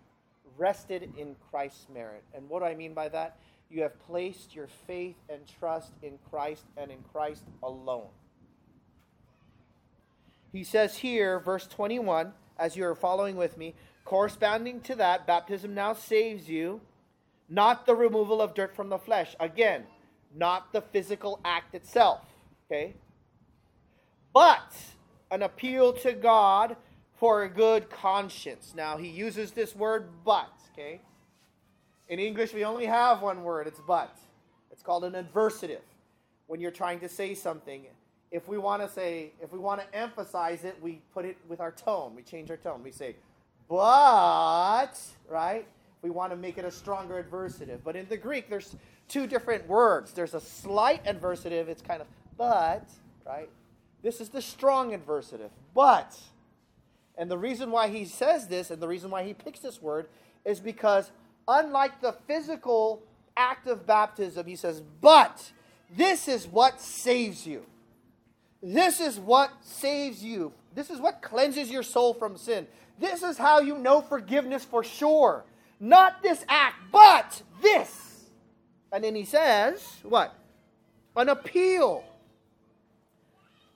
rested 0.58 1.14
in 1.16 1.36
Christ's 1.52 1.86
merit. 1.94 2.24
And 2.34 2.50
what 2.50 2.60
do 2.60 2.66
I 2.66 2.74
mean 2.74 2.96
by 2.96 3.10
that? 3.10 3.38
You 3.70 3.84
have 3.84 4.00
placed 4.08 4.56
your 4.56 4.68
faith 4.88 5.18
and 5.30 5.42
trust 5.60 5.92
in 6.02 6.18
Christ 6.32 6.66
and 6.78 6.90
in 6.90 7.04
Christ 7.14 7.44
alone. 7.62 8.10
He 10.52 10.64
says 10.64 10.98
here, 10.98 11.40
verse 11.40 11.68
21, 11.68 12.34
as 12.58 12.76
you're 12.76 12.96
following 12.96 13.36
with 13.36 13.58
me, 13.58 13.76
corresponding 14.06 14.82
to 14.82 14.96
that, 14.96 15.28
baptism 15.28 15.74
now 15.74 15.94
saves 15.94 16.50
you, 16.50 16.82
not 17.48 17.86
the 17.86 17.96
removal 17.96 18.42
of 18.42 18.54
dirt 18.54 18.76
from 18.76 18.90
the 18.90 18.98
flesh. 18.98 19.36
Again, 19.40 19.84
not 20.36 20.74
the 20.74 20.82
physical 20.82 21.40
act 21.46 21.76
itself. 21.76 22.22
Okay? 22.66 22.96
But 24.34 24.76
an 25.32 25.44
appeal 25.44 25.94
to 25.94 26.14
God 26.14 26.76
for 27.16 27.44
a 27.44 27.50
good 27.50 27.90
conscience. 27.90 28.74
Now, 28.76 28.98
he 28.98 29.08
uses 29.08 29.52
this 29.52 29.76
word 29.76 30.10
but, 30.24 30.54
okay? 30.74 31.02
In 32.08 32.20
English, 32.20 32.54
we 32.54 32.64
only 32.64 32.86
have 32.86 33.22
one 33.22 33.44
word 33.44 33.68
it's 33.68 33.82
but. 33.86 34.18
It's 34.72 34.82
called 34.82 35.04
an 35.04 35.14
adversative. 35.14 35.82
When 36.48 36.60
you're 36.60 36.72
trying 36.72 37.00
to 37.02 37.10
say 37.10 37.36
something, 37.36 37.86
if 38.32 38.48
we 38.48 38.58
want 38.58 38.82
to 38.82 38.90
say, 38.90 39.32
if 39.42 39.52
we 39.52 39.60
want 39.60 39.82
to 39.82 39.96
emphasize 39.98 40.64
it, 40.64 40.78
we 40.82 41.02
put 41.14 41.26
it 41.26 41.38
with 41.48 41.60
our 41.60 41.72
tone. 41.72 42.14
We 42.16 42.22
change 42.22 42.52
our 42.52 42.58
tone. 42.58 42.84
We 42.84 42.92
say, 42.92 43.16
but, 43.68 45.00
right? 45.28 45.68
We 46.02 46.10
want 46.10 46.32
to 46.32 46.38
make 46.38 46.58
it 46.58 46.66
a 46.66 46.72
stronger 46.72 47.24
adversative. 47.24 47.80
But 47.84 47.96
in 47.96 48.08
the 48.08 48.18
Greek, 48.18 48.50
there's 48.50 48.76
two 49.08 49.28
different 49.28 49.68
words. 49.68 50.14
There's 50.14 50.34
a 50.34 50.42
slight 50.42 51.04
adversative, 51.06 51.68
it's 51.68 51.82
kind 51.82 52.02
of 52.02 52.08
but, 52.38 52.88
right? 53.26 53.50
This 54.02 54.22
is 54.22 54.30
the 54.30 54.42
strong 54.42 54.92
adversative. 54.92 55.50
But, 55.76 56.18
and 57.18 57.30
the 57.30 57.38
reason 57.38 57.72
why 57.72 57.90
he 57.90 58.06
says 58.06 58.48
this 58.48 58.72
and 58.72 58.82
the 58.82 58.88
reason 58.88 59.10
why 59.12 59.24
he 59.24 59.34
picks 59.34 59.60
this 59.60 59.82
word 59.82 60.08
is 60.46 60.60
because, 60.60 61.12
unlike 61.48 62.00
the 62.00 62.14
physical 62.28 63.04
act 63.36 63.68
of 63.68 63.86
baptism, 63.86 64.46
he 64.46 64.56
says, 64.56 64.82
but 65.02 65.52
this 65.96 66.28
is 66.28 66.48
what 66.48 66.80
saves 66.80 67.46
you. 67.46 67.66
This 68.62 69.00
is 69.00 69.20
what 69.20 69.52
saves 69.62 70.24
you. 70.24 70.54
This 70.76 70.90
is 70.90 71.00
what 71.00 71.22
cleanses 71.22 71.72
your 71.72 71.84
soul 71.84 72.14
from 72.14 72.38
sin. 72.38 72.68
This 73.00 73.24
is 73.24 73.38
how 73.38 73.60
you 73.60 73.78
know 73.78 74.02
forgiveness 74.02 74.66
for 74.66 74.84
sure. 74.84 75.46
Not 75.80 76.22
this 76.22 76.44
act, 76.48 76.76
but 76.92 77.42
this. 77.62 78.26
And 78.92 79.04
then 79.04 79.16
he 79.16 79.24
says, 79.24 79.82
what? 80.04 80.36
An 81.16 81.30
appeal 81.30 82.04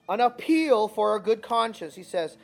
an 0.10 0.20
appeal 0.20 0.88
for 0.88 1.16
a 1.16 1.20
good 1.20 1.42
conscience. 1.42 1.96
He 1.96 2.04
says 2.04 2.38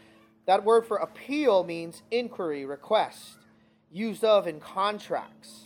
that 0.45 0.63
word 0.63 0.85
for 0.85 0.97
appeal 0.97 1.63
means 1.63 2.01
inquiry, 2.11 2.65
request, 2.65 3.37
used 3.91 4.23
of 4.23 4.47
in 4.47 4.59
contracts. 4.59 5.65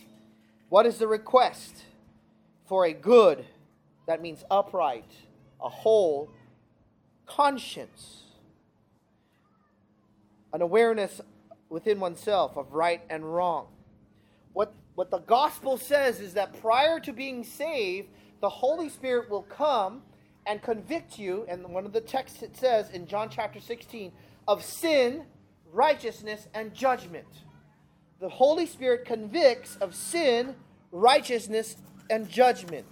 What 0.68 0.86
is 0.86 0.98
the 0.98 1.06
request? 1.06 1.82
For 2.66 2.86
a 2.86 2.92
good, 2.92 3.44
that 4.06 4.22
means 4.22 4.42
upright, 4.50 5.10
a 5.62 5.68
whole 5.68 6.30
conscience. 7.26 8.22
An 10.52 10.62
awareness 10.62 11.20
within 11.68 11.98
oneself 12.00 12.56
of 12.56 12.72
right 12.72 13.02
and 13.10 13.24
wrong. 13.24 13.66
What, 14.52 14.72
what 14.94 15.10
the 15.10 15.18
gospel 15.18 15.76
says 15.76 16.20
is 16.20 16.34
that 16.34 16.60
prior 16.60 17.00
to 17.00 17.12
being 17.12 17.42
saved, 17.42 18.08
the 18.40 18.48
Holy 18.48 18.88
Spirit 18.88 19.28
will 19.28 19.42
come 19.42 20.02
and 20.46 20.62
convict 20.62 21.18
you, 21.18 21.44
and 21.48 21.66
one 21.68 21.86
of 21.86 21.92
the 21.92 22.00
texts 22.00 22.42
it 22.42 22.56
says 22.56 22.90
in 22.90 23.06
John 23.06 23.30
chapter 23.30 23.58
16, 23.60 24.12
of 24.46 24.62
sin, 24.62 25.24
righteousness, 25.72 26.46
and 26.54 26.74
judgment. 26.74 27.26
The 28.20 28.28
Holy 28.28 28.66
Spirit 28.66 29.04
convicts 29.04 29.76
of 29.76 29.94
sin, 29.94 30.54
righteousness, 30.92 31.76
and 32.10 32.28
judgment. 32.28 32.86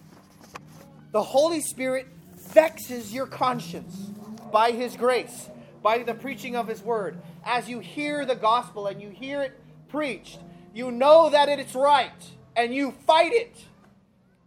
The 1.12 1.22
Holy 1.22 1.60
Spirit 1.60 2.06
vexes 2.34 3.14
your 3.14 3.26
conscience 3.26 4.10
by 4.52 4.70
His 4.70 4.96
grace, 4.96 5.50
by 5.82 6.02
the 6.02 6.14
preaching 6.14 6.54
of 6.54 6.68
His 6.68 6.82
word. 6.82 7.20
As 7.44 7.68
you 7.68 7.80
hear 7.80 8.24
the 8.24 8.36
gospel 8.36 8.86
and 8.86 9.00
you 9.00 9.08
hear 9.08 9.42
it 9.42 9.58
preached, 9.88 10.38
you 10.74 10.90
know 10.90 11.30
that 11.30 11.48
it's 11.48 11.74
right 11.74 12.12
and 12.54 12.74
you 12.74 12.92
fight 13.06 13.32
it. 13.32 13.56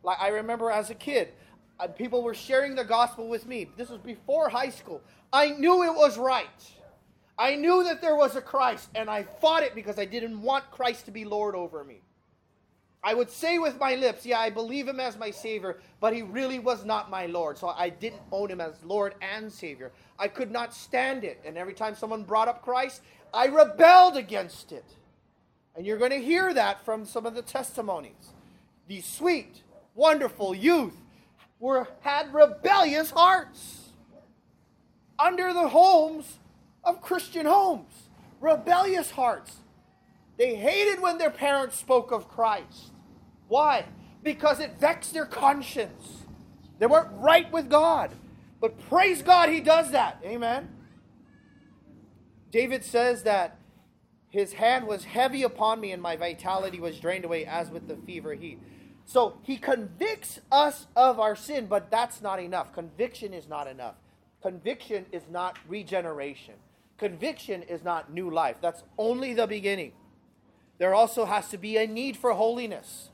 Like 0.03 0.19
I 0.21 0.29
remember 0.29 0.71
as 0.71 0.89
a 0.89 0.95
kid, 0.95 1.29
uh, 1.79 1.87
people 1.87 2.23
were 2.23 2.33
sharing 2.33 2.75
the 2.75 2.83
gospel 2.83 3.27
with 3.27 3.45
me. 3.45 3.69
This 3.75 3.89
was 3.89 3.99
before 3.99 4.49
high 4.49 4.69
school. 4.69 5.01
I 5.33 5.49
knew 5.49 5.83
it 5.83 5.93
was 5.93 6.17
right. 6.17 6.47
I 7.37 7.55
knew 7.55 7.83
that 7.83 8.01
there 8.01 8.15
was 8.15 8.37
a 8.37 8.41
Christ, 8.41 8.89
and 8.95 9.09
I 9.09 9.23
fought 9.23 9.63
it 9.63 9.75
because 9.75 9.99
I 9.99 10.05
didn't 10.05 10.41
want 10.41 10.71
Christ 10.71 11.05
to 11.05 11.11
be 11.11 11.25
Lord 11.25 11.53
over 11.53 11.83
me. 11.83 12.01
I 13.07 13.13
would 13.13 13.29
say 13.29 13.59
with 13.59 13.79
my 13.79 13.93
lips, 13.93 14.25
yeah, 14.25 14.39
I 14.39 14.49
believe 14.49 14.87
him 14.87 14.99
as 14.99 15.15
my 15.15 15.29
Savior, 15.29 15.77
but 15.99 16.11
he 16.11 16.23
really 16.23 16.57
was 16.57 16.83
not 16.85 17.11
my 17.11 17.27
Lord. 17.27 17.55
So 17.55 17.67
I 17.67 17.89
didn't 17.89 18.23
own 18.31 18.49
him 18.49 18.59
as 18.59 18.83
Lord 18.83 19.13
and 19.21 19.53
Savior. 19.53 19.91
I 20.17 20.27
could 20.27 20.49
not 20.49 20.73
stand 20.73 21.23
it. 21.23 21.39
And 21.45 21.55
every 21.55 21.75
time 21.75 21.93
someone 21.93 22.23
brought 22.23 22.47
up 22.47 22.63
Christ, 22.63 23.03
I 23.31 23.45
rebelled 23.45 24.17
against 24.17 24.71
it. 24.71 24.85
And 25.75 25.85
you're 25.85 25.99
going 25.99 26.11
to 26.11 26.19
hear 26.19 26.51
that 26.55 26.83
from 26.83 27.05
some 27.05 27.27
of 27.27 27.35
the 27.35 27.43
testimonies. 27.43 28.33
These 28.87 29.05
sweet, 29.05 29.61
wonderful 29.93 30.55
youth 30.55 30.97
were 31.59 31.87
had 32.01 32.33
rebellious 32.33 33.11
hearts 33.11 33.91
under 35.19 35.53
the 35.53 35.67
homes 35.67 36.39
of 36.83 37.03
Christian 37.03 37.45
homes. 37.45 38.09
Rebellious 38.41 39.11
hearts. 39.11 39.57
They 40.37 40.55
hated 40.55 41.01
when 41.01 41.19
their 41.19 41.29
parents 41.29 41.77
spoke 41.77 42.11
of 42.11 42.27
Christ. 42.27 42.93
Why? 43.47 43.85
Because 44.23 44.59
it 44.59 44.79
vexed 44.79 45.13
their 45.13 45.25
conscience. 45.25 46.25
They 46.79 46.85
weren't 46.85 47.11
right 47.13 47.51
with 47.51 47.69
God. 47.69 48.11
But 48.59 48.79
praise 48.89 49.21
God, 49.21 49.49
He 49.49 49.61
does 49.61 49.91
that. 49.91 50.19
Amen. 50.23 50.69
David 52.51 52.85
says 52.85 53.23
that 53.23 53.59
his 54.35 54.51
hand 54.51 54.85
was 54.85 55.05
heavy 55.05 55.43
upon 55.43 55.79
me 55.79 55.93
and 55.93 56.01
my 56.01 56.17
vitality 56.17 56.77
was 56.79 56.99
drained 56.99 57.23
away 57.23 57.45
as 57.45 57.69
with 57.69 57.87
the 57.87 57.95
fever 57.95 58.33
heat. 58.33 58.59
So 59.05 59.37
he 59.43 59.55
convicts 59.55 60.41
us 60.51 60.87
of 60.93 61.21
our 61.21 61.37
sin, 61.37 61.67
but 61.67 61.89
that's 61.89 62.21
not 62.21 62.41
enough. 62.41 62.73
Conviction 62.73 63.33
is 63.33 63.47
not 63.47 63.65
enough. 63.65 63.95
Conviction 64.41 65.05
is 65.13 65.23
not 65.29 65.57
regeneration. 65.69 66.55
Conviction 66.97 67.63
is 67.63 67.83
not 67.83 68.11
new 68.11 68.29
life. 68.29 68.57
That's 68.61 68.83
only 68.97 69.33
the 69.33 69.47
beginning. 69.47 69.93
There 70.79 70.93
also 70.93 71.23
has 71.23 71.47
to 71.49 71.57
be 71.57 71.77
a 71.77 71.87
need 71.87 72.17
for 72.17 72.33
holiness. 72.33 73.09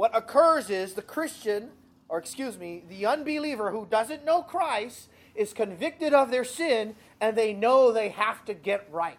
What 0.00 0.16
occurs 0.16 0.70
is 0.70 0.94
the 0.94 1.02
Christian, 1.02 1.72
or 2.08 2.16
excuse 2.16 2.56
me, 2.56 2.84
the 2.88 3.04
unbeliever 3.04 3.70
who 3.70 3.84
doesn't 3.84 4.24
know 4.24 4.40
Christ 4.40 5.10
is 5.34 5.52
convicted 5.52 6.14
of 6.14 6.30
their 6.30 6.42
sin 6.42 6.94
and 7.20 7.36
they 7.36 7.52
know 7.52 7.92
they 7.92 8.08
have 8.08 8.42
to 8.46 8.54
get 8.54 8.88
right. 8.90 9.18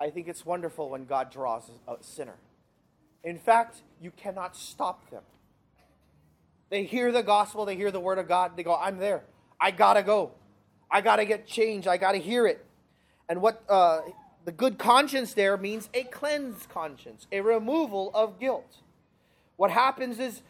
I 0.00 0.10
think 0.10 0.28
it's 0.28 0.46
wonderful 0.46 0.90
when 0.90 1.06
God 1.06 1.32
draws 1.32 1.68
a 1.88 1.96
sinner. 2.02 2.36
In 3.24 3.36
fact, 3.36 3.82
you 4.00 4.12
cannot 4.12 4.54
stop 4.54 5.10
them. 5.10 5.24
They 6.70 6.84
hear 6.84 7.10
the 7.10 7.24
gospel, 7.24 7.64
they 7.64 7.74
hear 7.74 7.90
the 7.90 7.98
word 7.98 8.20
of 8.20 8.28
God, 8.28 8.52
they 8.56 8.62
go, 8.62 8.76
I'm 8.76 8.98
there. 8.98 9.24
I 9.60 9.72
gotta 9.72 10.04
go. 10.04 10.34
I 10.88 11.00
gotta 11.00 11.24
get 11.24 11.48
changed. 11.48 11.88
I 11.88 11.96
gotta 11.96 12.18
hear 12.18 12.46
it. 12.46 12.64
And 13.28 13.42
what 13.42 13.64
uh, 13.68 14.02
the 14.44 14.52
good 14.52 14.78
conscience 14.78 15.34
there 15.34 15.56
means 15.56 15.88
a 15.94 16.04
cleansed 16.04 16.68
conscience, 16.68 17.26
a 17.32 17.40
removal 17.40 18.12
of 18.14 18.38
guilt. 18.38 18.82
What 19.56 19.70
happens 19.70 20.18
is 20.18 20.42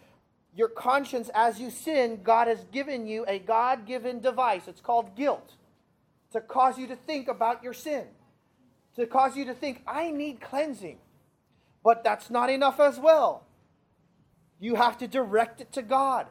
your 0.55 0.69
conscience, 0.69 1.31
as 1.35 1.61
you 1.61 1.71
sin, 1.71 2.21
God 2.23 2.49
has 2.49 2.64
given 2.73 3.07
you 3.07 3.25
a 3.29 3.38
God 3.38 3.87
given 3.87 4.21
device. 4.21 4.62
It's 4.66 4.81
called 4.81 5.14
guilt 5.14 5.53
to 6.33 6.40
cause 6.40 6.79
you 6.79 6.87
to 6.88 6.97
think 6.97 7.29
about 7.29 7.62
your 7.62 7.73
sin, 7.73 8.05
to 8.97 9.07
cause 9.07 9.37
you 9.37 9.45
to 9.45 9.55
think, 9.55 9.83
I 9.87 10.11
need 10.11 10.40
cleansing. 10.40 10.99
But 11.85 12.03
that's 12.03 12.31
not 12.31 12.51
enough 12.51 12.81
as 12.81 12.99
well. 12.99 13.47
You 14.59 14.75
have 14.75 14.99
to 14.99 15.09
direct 15.09 15.61
it 15.61 15.73
to 15.73 15.83
God. 15.83 16.27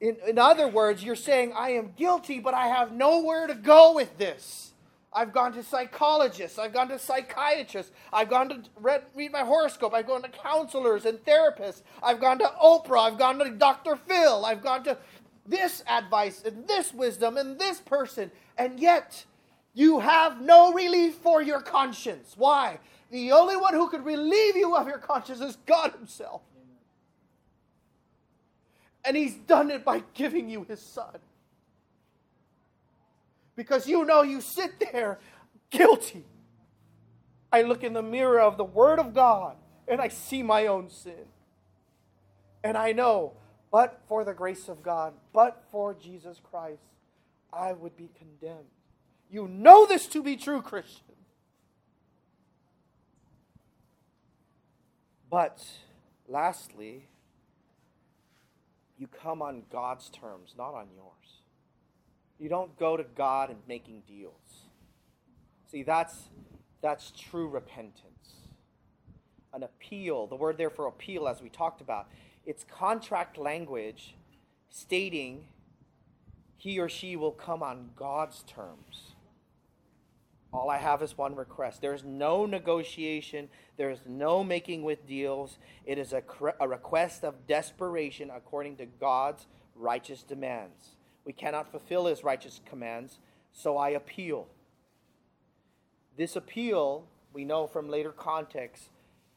In, 0.00 0.16
in 0.28 0.38
other 0.38 0.68
words, 0.68 1.02
you're 1.02 1.16
saying, 1.16 1.52
I 1.56 1.70
am 1.70 1.94
guilty, 1.96 2.38
but 2.38 2.54
I 2.54 2.66
have 2.66 2.92
nowhere 2.92 3.46
to 3.46 3.54
go 3.54 3.94
with 3.94 4.18
this. 4.18 4.67
I've 5.12 5.32
gone 5.32 5.52
to 5.54 5.62
psychologists. 5.62 6.58
I've 6.58 6.72
gone 6.72 6.88
to 6.88 6.98
psychiatrists. 6.98 7.92
I've 8.12 8.28
gone 8.28 8.48
to 8.50 8.62
read, 8.76 9.02
read 9.14 9.32
my 9.32 9.40
horoscope. 9.40 9.94
I've 9.94 10.06
gone 10.06 10.22
to 10.22 10.28
counselors 10.28 11.06
and 11.06 11.18
therapists. 11.24 11.82
I've 12.02 12.20
gone 12.20 12.38
to 12.38 12.52
Oprah. 12.62 13.10
I've 13.10 13.18
gone 13.18 13.38
to 13.38 13.50
Dr. 13.50 13.96
Phil. 13.96 14.44
I've 14.44 14.62
gone 14.62 14.84
to 14.84 14.98
this 15.46 15.82
advice 15.88 16.42
and 16.44 16.68
this 16.68 16.92
wisdom 16.92 17.38
and 17.38 17.58
this 17.58 17.80
person. 17.80 18.30
And 18.58 18.78
yet, 18.78 19.24
you 19.72 20.00
have 20.00 20.42
no 20.42 20.72
relief 20.72 21.14
for 21.14 21.40
your 21.40 21.60
conscience. 21.62 22.34
Why? 22.36 22.78
The 23.10 23.32
only 23.32 23.56
one 23.56 23.72
who 23.72 23.88
could 23.88 24.04
relieve 24.04 24.56
you 24.56 24.76
of 24.76 24.86
your 24.86 24.98
conscience 24.98 25.40
is 25.40 25.56
God 25.64 25.92
Himself. 25.92 26.42
And 29.04 29.16
He's 29.16 29.34
done 29.34 29.70
it 29.70 29.84
by 29.86 30.02
giving 30.12 30.50
you 30.50 30.64
His 30.64 30.80
Son. 30.80 31.16
Because 33.58 33.88
you 33.88 34.04
know 34.04 34.22
you 34.22 34.40
sit 34.40 34.78
there 34.78 35.18
guilty. 35.68 36.24
I 37.50 37.62
look 37.62 37.82
in 37.82 37.92
the 37.92 38.04
mirror 38.04 38.38
of 38.38 38.56
the 38.56 38.62
Word 38.62 39.00
of 39.00 39.12
God 39.12 39.56
and 39.88 40.00
I 40.00 40.06
see 40.06 40.44
my 40.44 40.68
own 40.68 40.88
sin. 40.88 41.26
And 42.62 42.78
I 42.78 42.92
know, 42.92 43.32
but 43.72 44.00
for 44.06 44.22
the 44.22 44.32
grace 44.32 44.68
of 44.68 44.80
God, 44.84 45.12
but 45.32 45.64
for 45.72 45.92
Jesus 45.92 46.40
Christ, 46.40 46.84
I 47.52 47.72
would 47.72 47.96
be 47.96 48.10
condemned. 48.16 48.68
You 49.28 49.48
know 49.48 49.86
this 49.86 50.06
to 50.06 50.22
be 50.22 50.36
true, 50.36 50.62
Christian. 50.62 51.16
But 55.28 55.66
lastly, 56.28 57.08
you 58.96 59.08
come 59.08 59.42
on 59.42 59.64
God's 59.68 60.10
terms, 60.10 60.54
not 60.56 60.74
on 60.74 60.86
yours. 60.94 61.42
You 62.38 62.48
don't 62.48 62.76
go 62.78 62.96
to 62.96 63.04
God 63.04 63.50
and 63.50 63.58
making 63.66 64.02
deals. 64.06 64.68
See, 65.70 65.82
that's 65.82 66.28
that's 66.80 67.12
true 67.16 67.48
repentance. 67.48 68.04
An 69.52 69.62
appeal, 69.62 70.26
the 70.26 70.36
word 70.36 70.56
there 70.56 70.70
for 70.70 70.86
appeal, 70.86 71.26
as 71.26 71.42
we 71.42 71.48
talked 71.48 71.80
about, 71.80 72.08
it's 72.46 72.64
contract 72.64 73.36
language 73.36 74.14
stating 74.70 75.44
he 76.56 76.78
or 76.78 76.88
she 76.88 77.16
will 77.16 77.32
come 77.32 77.62
on 77.62 77.90
God's 77.96 78.42
terms. 78.44 79.14
All 80.52 80.70
I 80.70 80.78
have 80.78 81.02
is 81.02 81.16
one 81.16 81.34
request. 81.34 81.80
There's 81.80 82.04
no 82.04 82.46
negotiation. 82.46 83.48
There's 83.76 84.00
no 84.06 84.42
making 84.42 84.82
with 84.82 85.06
deals. 85.06 85.58
It 85.84 85.98
is 85.98 86.12
a, 86.12 86.22
a 86.58 86.66
request 86.66 87.22
of 87.22 87.46
desperation 87.46 88.30
according 88.34 88.76
to 88.76 88.86
God's 88.86 89.46
righteous 89.74 90.22
demands. 90.22 90.96
We 91.24 91.32
cannot 91.32 91.70
fulfill 91.70 92.06
his 92.06 92.24
righteous 92.24 92.60
commands, 92.68 93.18
so 93.52 93.76
I 93.76 93.90
appeal. 93.90 94.48
This 96.16 96.36
appeal, 96.36 97.06
we 97.32 97.44
know 97.44 97.66
from 97.66 97.88
later 97.88 98.12
context, 98.12 98.90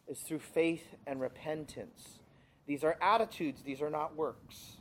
is 0.07 0.19
through 0.19 0.39
faith 0.39 0.95
and 1.05 1.21
repentance. 1.21 2.19
These 2.65 2.83
are 2.83 2.97
attitudes, 3.01 3.61
these 3.63 3.81
are 3.81 3.89
not 3.89 4.15
works. 4.15 4.77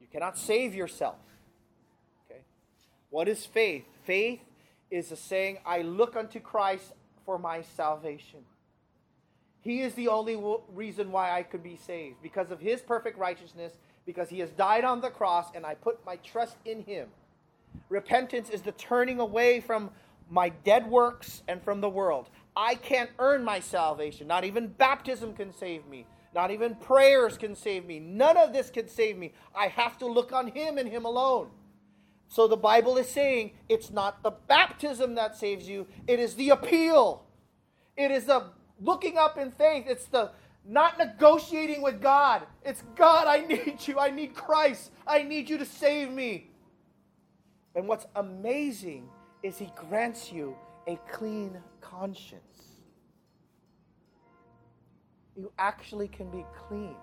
You 0.00 0.06
cannot 0.10 0.38
save 0.38 0.74
yourself. 0.74 1.18
Okay? 2.24 2.40
What 3.10 3.28
is 3.28 3.44
faith? 3.44 3.84
Faith 4.04 4.40
is 4.90 5.12
a 5.12 5.16
saying, 5.16 5.58
I 5.64 5.82
look 5.82 6.16
unto 6.16 6.40
Christ 6.40 6.92
for 7.24 7.38
my 7.38 7.62
salvation. 7.62 8.40
He 9.60 9.82
is 9.82 9.94
the 9.94 10.08
only 10.08 10.42
reason 10.72 11.12
why 11.12 11.36
I 11.36 11.42
could 11.42 11.62
be 11.62 11.76
saved 11.76 12.16
because 12.22 12.50
of 12.50 12.60
his 12.60 12.80
perfect 12.80 13.18
righteousness, 13.18 13.74
because 14.06 14.28
he 14.28 14.38
has 14.40 14.50
died 14.50 14.84
on 14.84 15.00
the 15.00 15.10
cross, 15.10 15.48
and 15.54 15.64
I 15.64 15.74
put 15.74 16.04
my 16.04 16.16
trust 16.16 16.56
in 16.64 16.82
him. 16.82 17.08
Repentance 17.88 18.50
is 18.50 18.62
the 18.62 18.72
turning 18.72 19.20
away 19.20 19.60
from 19.60 19.90
my 20.28 20.48
dead 20.48 20.86
works 20.86 21.42
and 21.48 21.62
from 21.62 21.80
the 21.80 21.88
world. 21.88 22.30
I 22.56 22.74
can't 22.74 23.10
earn 23.18 23.44
my 23.44 23.60
salvation. 23.60 24.26
Not 24.26 24.44
even 24.44 24.68
baptism 24.68 25.34
can 25.34 25.52
save 25.52 25.86
me. 25.86 26.06
Not 26.34 26.50
even 26.50 26.76
prayers 26.76 27.36
can 27.36 27.56
save 27.56 27.86
me. 27.86 27.98
None 27.98 28.36
of 28.36 28.52
this 28.52 28.70
can 28.70 28.88
save 28.88 29.18
me. 29.18 29.32
I 29.54 29.66
have 29.68 29.98
to 29.98 30.06
look 30.06 30.32
on 30.32 30.48
him 30.48 30.78
and 30.78 30.88
him 30.88 31.04
alone. 31.04 31.50
So 32.28 32.46
the 32.46 32.56
Bible 32.56 32.96
is 32.96 33.08
saying 33.08 33.52
it's 33.68 33.90
not 33.90 34.22
the 34.22 34.30
baptism 34.30 35.16
that 35.16 35.36
saves 35.36 35.68
you, 35.68 35.88
it 36.06 36.20
is 36.20 36.36
the 36.36 36.50
appeal. 36.50 37.26
It 37.96 38.12
is 38.12 38.26
the 38.26 38.44
looking 38.80 39.18
up 39.18 39.36
in 39.36 39.50
faith. 39.50 39.84
It's 39.88 40.06
the 40.06 40.30
not 40.64 40.98
negotiating 40.98 41.82
with 41.82 42.00
God. 42.00 42.42
It's 42.64 42.82
God, 42.94 43.26
I 43.26 43.46
need 43.46 43.86
you. 43.86 43.98
I 43.98 44.10
need 44.10 44.34
Christ. 44.34 44.90
I 45.06 45.22
need 45.22 45.48
you 45.48 45.58
to 45.58 45.64
save 45.64 46.10
me. 46.10 46.50
And 47.74 47.88
what's 47.88 48.06
amazing 48.16 49.08
is 49.42 49.58
He 49.58 49.70
grants 49.76 50.32
you 50.32 50.56
a 50.86 50.96
clean 51.10 51.56
conscience. 51.80 52.42
You 55.36 55.52
actually 55.58 56.08
can 56.08 56.30
be 56.30 56.44
clean. 56.68 56.96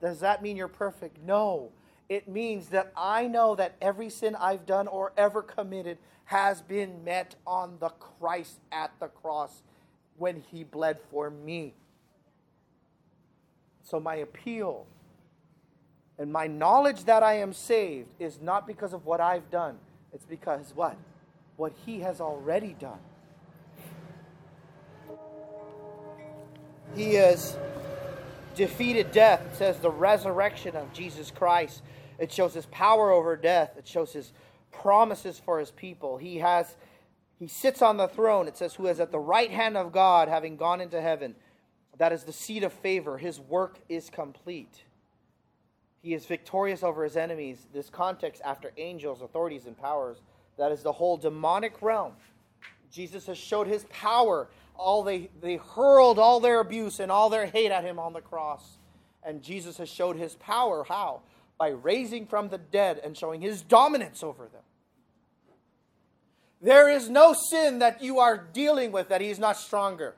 Does 0.00 0.20
that 0.20 0.42
mean 0.42 0.56
you're 0.56 0.68
perfect? 0.68 1.18
No. 1.24 1.72
It 2.08 2.28
means 2.28 2.68
that 2.68 2.92
I 2.96 3.26
know 3.26 3.54
that 3.54 3.76
every 3.80 4.10
sin 4.10 4.34
I've 4.34 4.66
done 4.66 4.88
or 4.88 5.12
ever 5.16 5.42
committed 5.42 5.98
has 6.24 6.60
been 6.60 7.04
met 7.04 7.36
on 7.46 7.76
the 7.80 7.88
Christ 7.88 8.60
at 8.72 8.92
the 9.00 9.08
cross 9.08 9.62
when 10.16 10.42
he 10.50 10.64
bled 10.64 10.98
for 11.10 11.30
me. 11.30 11.74
So 13.90 13.98
my 13.98 14.16
appeal 14.16 14.86
and 16.16 16.32
my 16.32 16.46
knowledge 16.46 17.04
that 17.06 17.24
I 17.24 17.38
am 17.38 17.52
saved 17.52 18.08
is 18.20 18.38
not 18.40 18.64
because 18.64 18.92
of 18.92 19.04
what 19.04 19.20
I've 19.20 19.50
done. 19.50 19.78
It's 20.12 20.24
because 20.24 20.72
what? 20.76 20.96
What 21.56 21.72
he 21.84 21.98
has 22.00 22.20
already 22.20 22.76
done. 22.78 23.00
He 26.94 27.14
has 27.14 27.58
defeated 28.54 29.10
death. 29.10 29.42
It 29.52 29.56
says 29.56 29.78
the 29.78 29.90
resurrection 29.90 30.76
of 30.76 30.92
Jesus 30.92 31.32
Christ. 31.32 31.82
It 32.16 32.30
shows 32.30 32.54
his 32.54 32.66
power 32.66 33.10
over 33.10 33.36
death. 33.36 33.72
It 33.76 33.88
shows 33.88 34.12
his 34.12 34.32
promises 34.70 35.40
for 35.44 35.58
his 35.58 35.72
people. 35.72 36.16
He 36.16 36.38
has 36.38 36.76
he 37.40 37.48
sits 37.48 37.82
on 37.82 37.96
the 37.96 38.06
throne. 38.06 38.46
It 38.46 38.56
says 38.56 38.74
who 38.74 38.86
is 38.86 39.00
at 39.00 39.10
the 39.10 39.18
right 39.18 39.50
hand 39.50 39.76
of 39.76 39.90
God 39.90 40.28
having 40.28 40.56
gone 40.56 40.80
into 40.80 41.00
heaven. 41.00 41.34
That 42.00 42.14
is 42.14 42.24
the 42.24 42.32
seat 42.32 42.62
of 42.62 42.72
favor. 42.72 43.18
His 43.18 43.38
work 43.38 43.78
is 43.90 44.08
complete. 44.08 44.84
He 46.00 46.14
is 46.14 46.24
victorious 46.24 46.82
over 46.82 47.04
his 47.04 47.14
enemies. 47.14 47.66
This 47.74 47.90
context 47.90 48.40
after 48.42 48.72
angels, 48.78 49.20
authorities 49.20 49.66
and 49.66 49.76
powers, 49.76 50.16
that 50.56 50.72
is 50.72 50.82
the 50.82 50.92
whole 50.92 51.18
demonic 51.18 51.82
realm. 51.82 52.14
Jesus 52.90 53.26
has 53.26 53.36
showed 53.36 53.66
his 53.66 53.84
power 53.90 54.48
all 54.76 55.02
they, 55.02 55.28
they 55.42 55.56
hurled 55.56 56.18
all 56.18 56.40
their 56.40 56.60
abuse 56.60 57.00
and 57.00 57.12
all 57.12 57.28
their 57.28 57.44
hate 57.44 57.70
at 57.70 57.84
him 57.84 57.98
on 57.98 58.14
the 58.14 58.22
cross. 58.22 58.78
And 59.22 59.42
Jesus 59.42 59.76
has 59.76 59.90
showed 59.90 60.16
his 60.16 60.36
power. 60.36 60.84
How? 60.88 61.20
By 61.58 61.68
raising 61.68 62.24
from 62.26 62.48
the 62.48 62.56
dead 62.56 62.98
and 63.04 63.14
showing 63.14 63.42
his 63.42 63.60
dominance 63.60 64.22
over 64.22 64.44
them. 64.44 64.62
There 66.62 66.88
is 66.88 67.10
no 67.10 67.34
sin 67.34 67.80
that 67.80 68.02
you 68.02 68.20
are 68.20 68.38
dealing 68.38 68.90
with 68.90 69.10
that 69.10 69.20
he 69.20 69.28
is 69.28 69.38
not 69.38 69.58
stronger. 69.58 70.14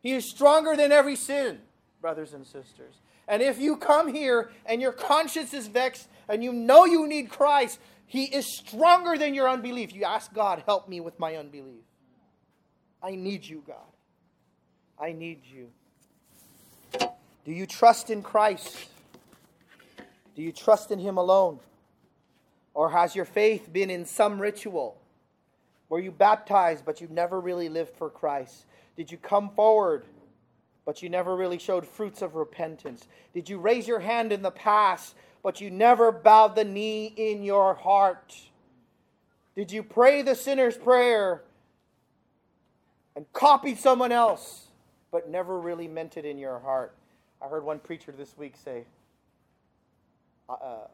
He 0.00 0.12
is 0.12 0.28
stronger 0.28 0.76
than 0.76 0.92
every 0.92 1.16
sin, 1.16 1.58
brothers 2.00 2.32
and 2.32 2.46
sisters. 2.46 2.94
And 3.28 3.42
if 3.42 3.58
you 3.58 3.76
come 3.76 4.12
here 4.14 4.50
and 4.64 4.80
your 4.80 4.92
conscience 4.92 5.52
is 5.52 5.66
vexed 5.66 6.08
and 6.28 6.44
you 6.44 6.52
know 6.52 6.84
you 6.84 7.06
need 7.06 7.28
Christ, 7.30 7.80
he 8.06 8.24
is 8.24 8.46
stronger 8.46 9.18
than 9.18 9.34
your 9.34 9.48
unbelief. 9.48 9.92
You 9.92 10.04
ask 10.04 10.32
God, 10.32 10.62
help 10.66 10.88
me 10.88 11.00
with 11.00 11.18
my 11.18 11.36
unbelief. 11.36 11.82
I 13.02 13.16
need 13.16 13.44
you, 13.44 13.62
God. 13.66 13.76
I 14.98 15.12
need 15.12 15.40
you. 15.44 15.68
Do 17.44 17.52
you 17.52 17.66
trust 17.66 18.10
in 18.10 18.22
Christ? 18.22 18.88
Do 20.34 20.42
you 20.42 20.52
trust 20.52 20.90
in 20.90 20.98
Him 20.98 21.16
alone? 21.16 21.60
Or 22.74 22.90
has 22.90 23.14
your 23.14 23.24
faith 23.24 23.72
been 23.72 23.90
in 23.90 24.04
some 24.04 24.40
ritual? 24.40 25.00
Were 25.88 26.00
you 26.00 26.10
baptized, 26.10 26.84
but 26.84 27.00
you 27.00 27.08
never 27.10 27.40
really 27.40 27.68
lived 27.68 27.96
for 27.96 28.10
Christ? 28.10 28.66
Did 28.96 29.10
you 29.10 29.18
come 29.18 29.50
forward, 29.50 30.04
but 30.84 31.02
you 31.02 31.08
never 31.08 31.36
really 31.36 31.58
showed 31.58 31.86
fruits 31.86 32.22
of 32.22 32.34
repentance? 32.34 33.06
Did 33.34 33.48
you 33.48 33.58
raise 33.58 33.86
your 33.86 34.00
hand 34.00 34.32
in 34.32 34.42
the 34.42 34.50
past, 34.50 35.14
but 35.42 35.60
you 35.60 35.70
never 35.70 36.10
bowed 36.10 36.56
the 36.56 36.64
knee 36.64 37.12
in 37.16 37.42
your 37.42 37.74
heart? 37.74 38.34
Did 39.54 39.70
you 39.72 39.82
pray 39.82 40.22
the 40.22 40.34
sinner's 40.34 40.76
prayer, 40.76 41.42
and 43.16 43.24
copied 43.32 43.78
someone 43.78 44.12
else, 44.12 44.66
but 45.10 45.28
never 45.28 45.58
really 45.58 45.88
meant 45.88 46.18
it 46.18 46.26
in 46.26 46.38
your 46.38 46.60
heart. 46.60 46.94
I 47.42 47.48
heard 47.48 47.64
one 47.64 47.78
preacher 47.78 48.12
this 48.16 48.36
week 48.36 48.54
say, 48.62 48.84
uh, 50.48 50.52
uh, 50.52 50.86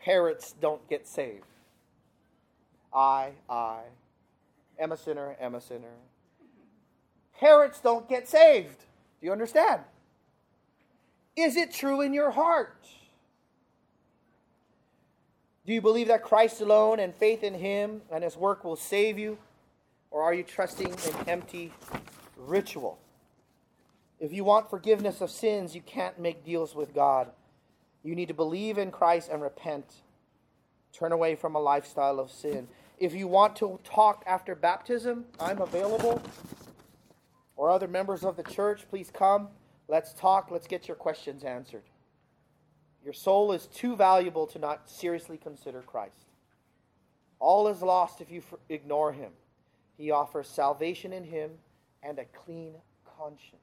parrots 0.00 0.54
don't 0.60 0.86
get 0.88 1.06
saved. 1.06 1.44
I, 2.92 3.30
I, 3.48 3.82
am 4.80 4.90
a 4.90 4.96
sinner, 4.96 5.36
am 5.40 5.54
a 5.54 5.60
sinner. 5.60 5.94
Parrots 7.40 7.80
don't 7.80 8.06
get 8.06 8.28
saved. 8.28 8.78
Do 9.20 9.26
you 9.26 9.32
understand? 9.32 9.80
Is 11.34 11.56
it 11.56 11.72
true 11.72 12.02
in 12.02 12.12
your 12.12 12.30
heart? 12.30 12.86
Do 15.64 15.72
you 15.72 15.80
believe 15.80 16.08
that 16.08 16.22
Christ 16.22 16.60
alone 16.60 17.00
and 17.00 17.14
faith 17.14 17.42
in 17.42 17.54
Him 17.54 18.02
and 18.12 18.22
His 18.22 18.36
work 18.36 18.62
will 18.62 18.76
save 18.76 19.18
you? 19.18 19.38
Or 20.10 20.22
are 20.22 20.34
you 20.34 20.42
trusting 20.42 20.88
in 20.88 21.28
empty 21.28 21.72
ritual? 22.36 22.98
If 24.18 24.34
you 24.34 24.44
want 24.44 24.68
forgiveness 24.68 25.22
of 25.22 25.30
sins, 25.30 25.74
you 25.74 25.80
can't 25.80 26.18
make 26.18 26.44
deals 26.44 26.74
with 26.74 26.94
God. 26.94 27.30
You 28.02 28.14
need 28.14 28.28
to 28.28 28.34
believe 28.34 28.76
in 28.76 28.90
Christ 28.90 29.30
and 29.32 29.40
repent. 29.40 29.86
Turn 30.92 31.12
away 31.12 31.36
from 31.36 31.54
a 31.54 31.60
lifestyle 31.60 32.20
of 32.20 32.30
sin. 32.30 32.68
If 32.98 33.14
you 33.14 33.28
want 33.28 33.56
to 33.56 33.78
talk 33.82 34.24
after 34.26 34.54
baptism, 34.54 35.24
I'm 35.38 35.62
available. 35.62 36.20
Or 37.60 37.68
other 37.68 37.88
members 37.88 38.24
of 38.24 38.38
the 38.38 38.42
church, 38.42 38.86
please 38.88 39.10
come. 39.12 39.48
Let's 39.86 40.14
talk. 40.14 40.50
Let's 40.50 40.66
get 40.66 40.88
your 40.88 40.94
questions 40.94 41.44
answered. 41.44 41.82
Your 43.04 43.12
soul 43.12 43.52
is 43.52 43.66
too 43.66 43.96
valuable 43.96 44.46
to 44.46 44.58
not 44.58 44.88
seriously 44.88 45.36
consider 45.36 45.82
Christ. 45.82 46.24
All 47.38 47.68
is 47.68 47.82
lost 47.82 48.22
if 48.22 48.30
you 48.30 48.42
ignore 48.70 49.12
him. 49.12 49.32
He 49.98 50.10
offers 50.10 50.48
salvation 50.48 51.12
in 51.12 51.24
Him 51.24 51.50
and 52.02 52.18
a 52.18 52.24
clean 52.24 52.72
conscience. 53.18 53.60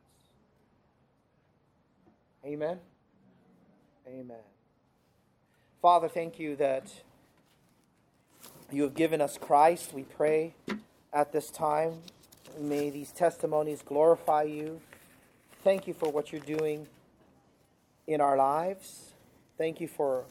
Amen. 2.46 2.78
Amen. 4.08 4.38
Father, 5.82 6.08
thank 6.08 6.38
you 6.38 6.56
that 6.58 6.94
you 8.72 8.84
have 8.84 8.94
given 8.94 9.22
us 9.22 9.40
Christ. 9.40 9.92
We 9.92 10.04
pray 10.04 10.54
at 11.12 11.32
this 11.32 11.50
time. 11.50 12.04
May 12.60 12.90
these 12.90 13.12
testimonies 13.12 13.82
glorify 13.82 14.44
you. 14.44 14.82
Thank 15.64 15.88
you 15.88 15.94
for 15.94 16.10
what 16.12 16.32
you're 16.32 16.42
doing 16.42 16.88
in 18.08 18.22
our 18.22 18.38
lives. 18.38 19.14
Thank 19.58 19.82
you 19.82 19.88
for 19.88 20.26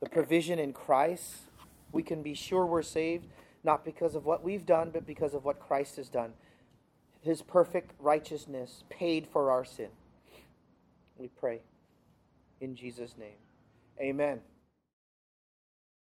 the 0.00 0.08
provision 0.08 0.58
in 0.58 0.72
Christ 0.72 1.48
we 1.92 2.02
can 2.02 2.22
be 2.22 2.34
sure 2.34 2.66
we're 2.66 2.82
saved, 2.82 3.26
not 3.64 3.84
because 3.84 4.14
of 4.14 4.24
what 4.24 4.44
we've 4.44 4.66
done, 4.66 4.90
but 4.92 5.06
because 5.06 5.34
of 5.34 5.44
what 5.44 5.58
Christ 5.58 5.96
has 5.96 6.08
done. 6.08 6.32
His 7.20 7.42
perfect 7.42 7.92
righteousness 7.98 8.84
paid 8.88 9.26
for 9.26 9.50
our 9.50 9.64
sin. 9.64 9.88
We 11.16 11.28
pray 11.28 11.60
in 12.60 12.76
Jesus' 12.76 13.16
name. 13.18 13.38
Amen. 14.00 14.40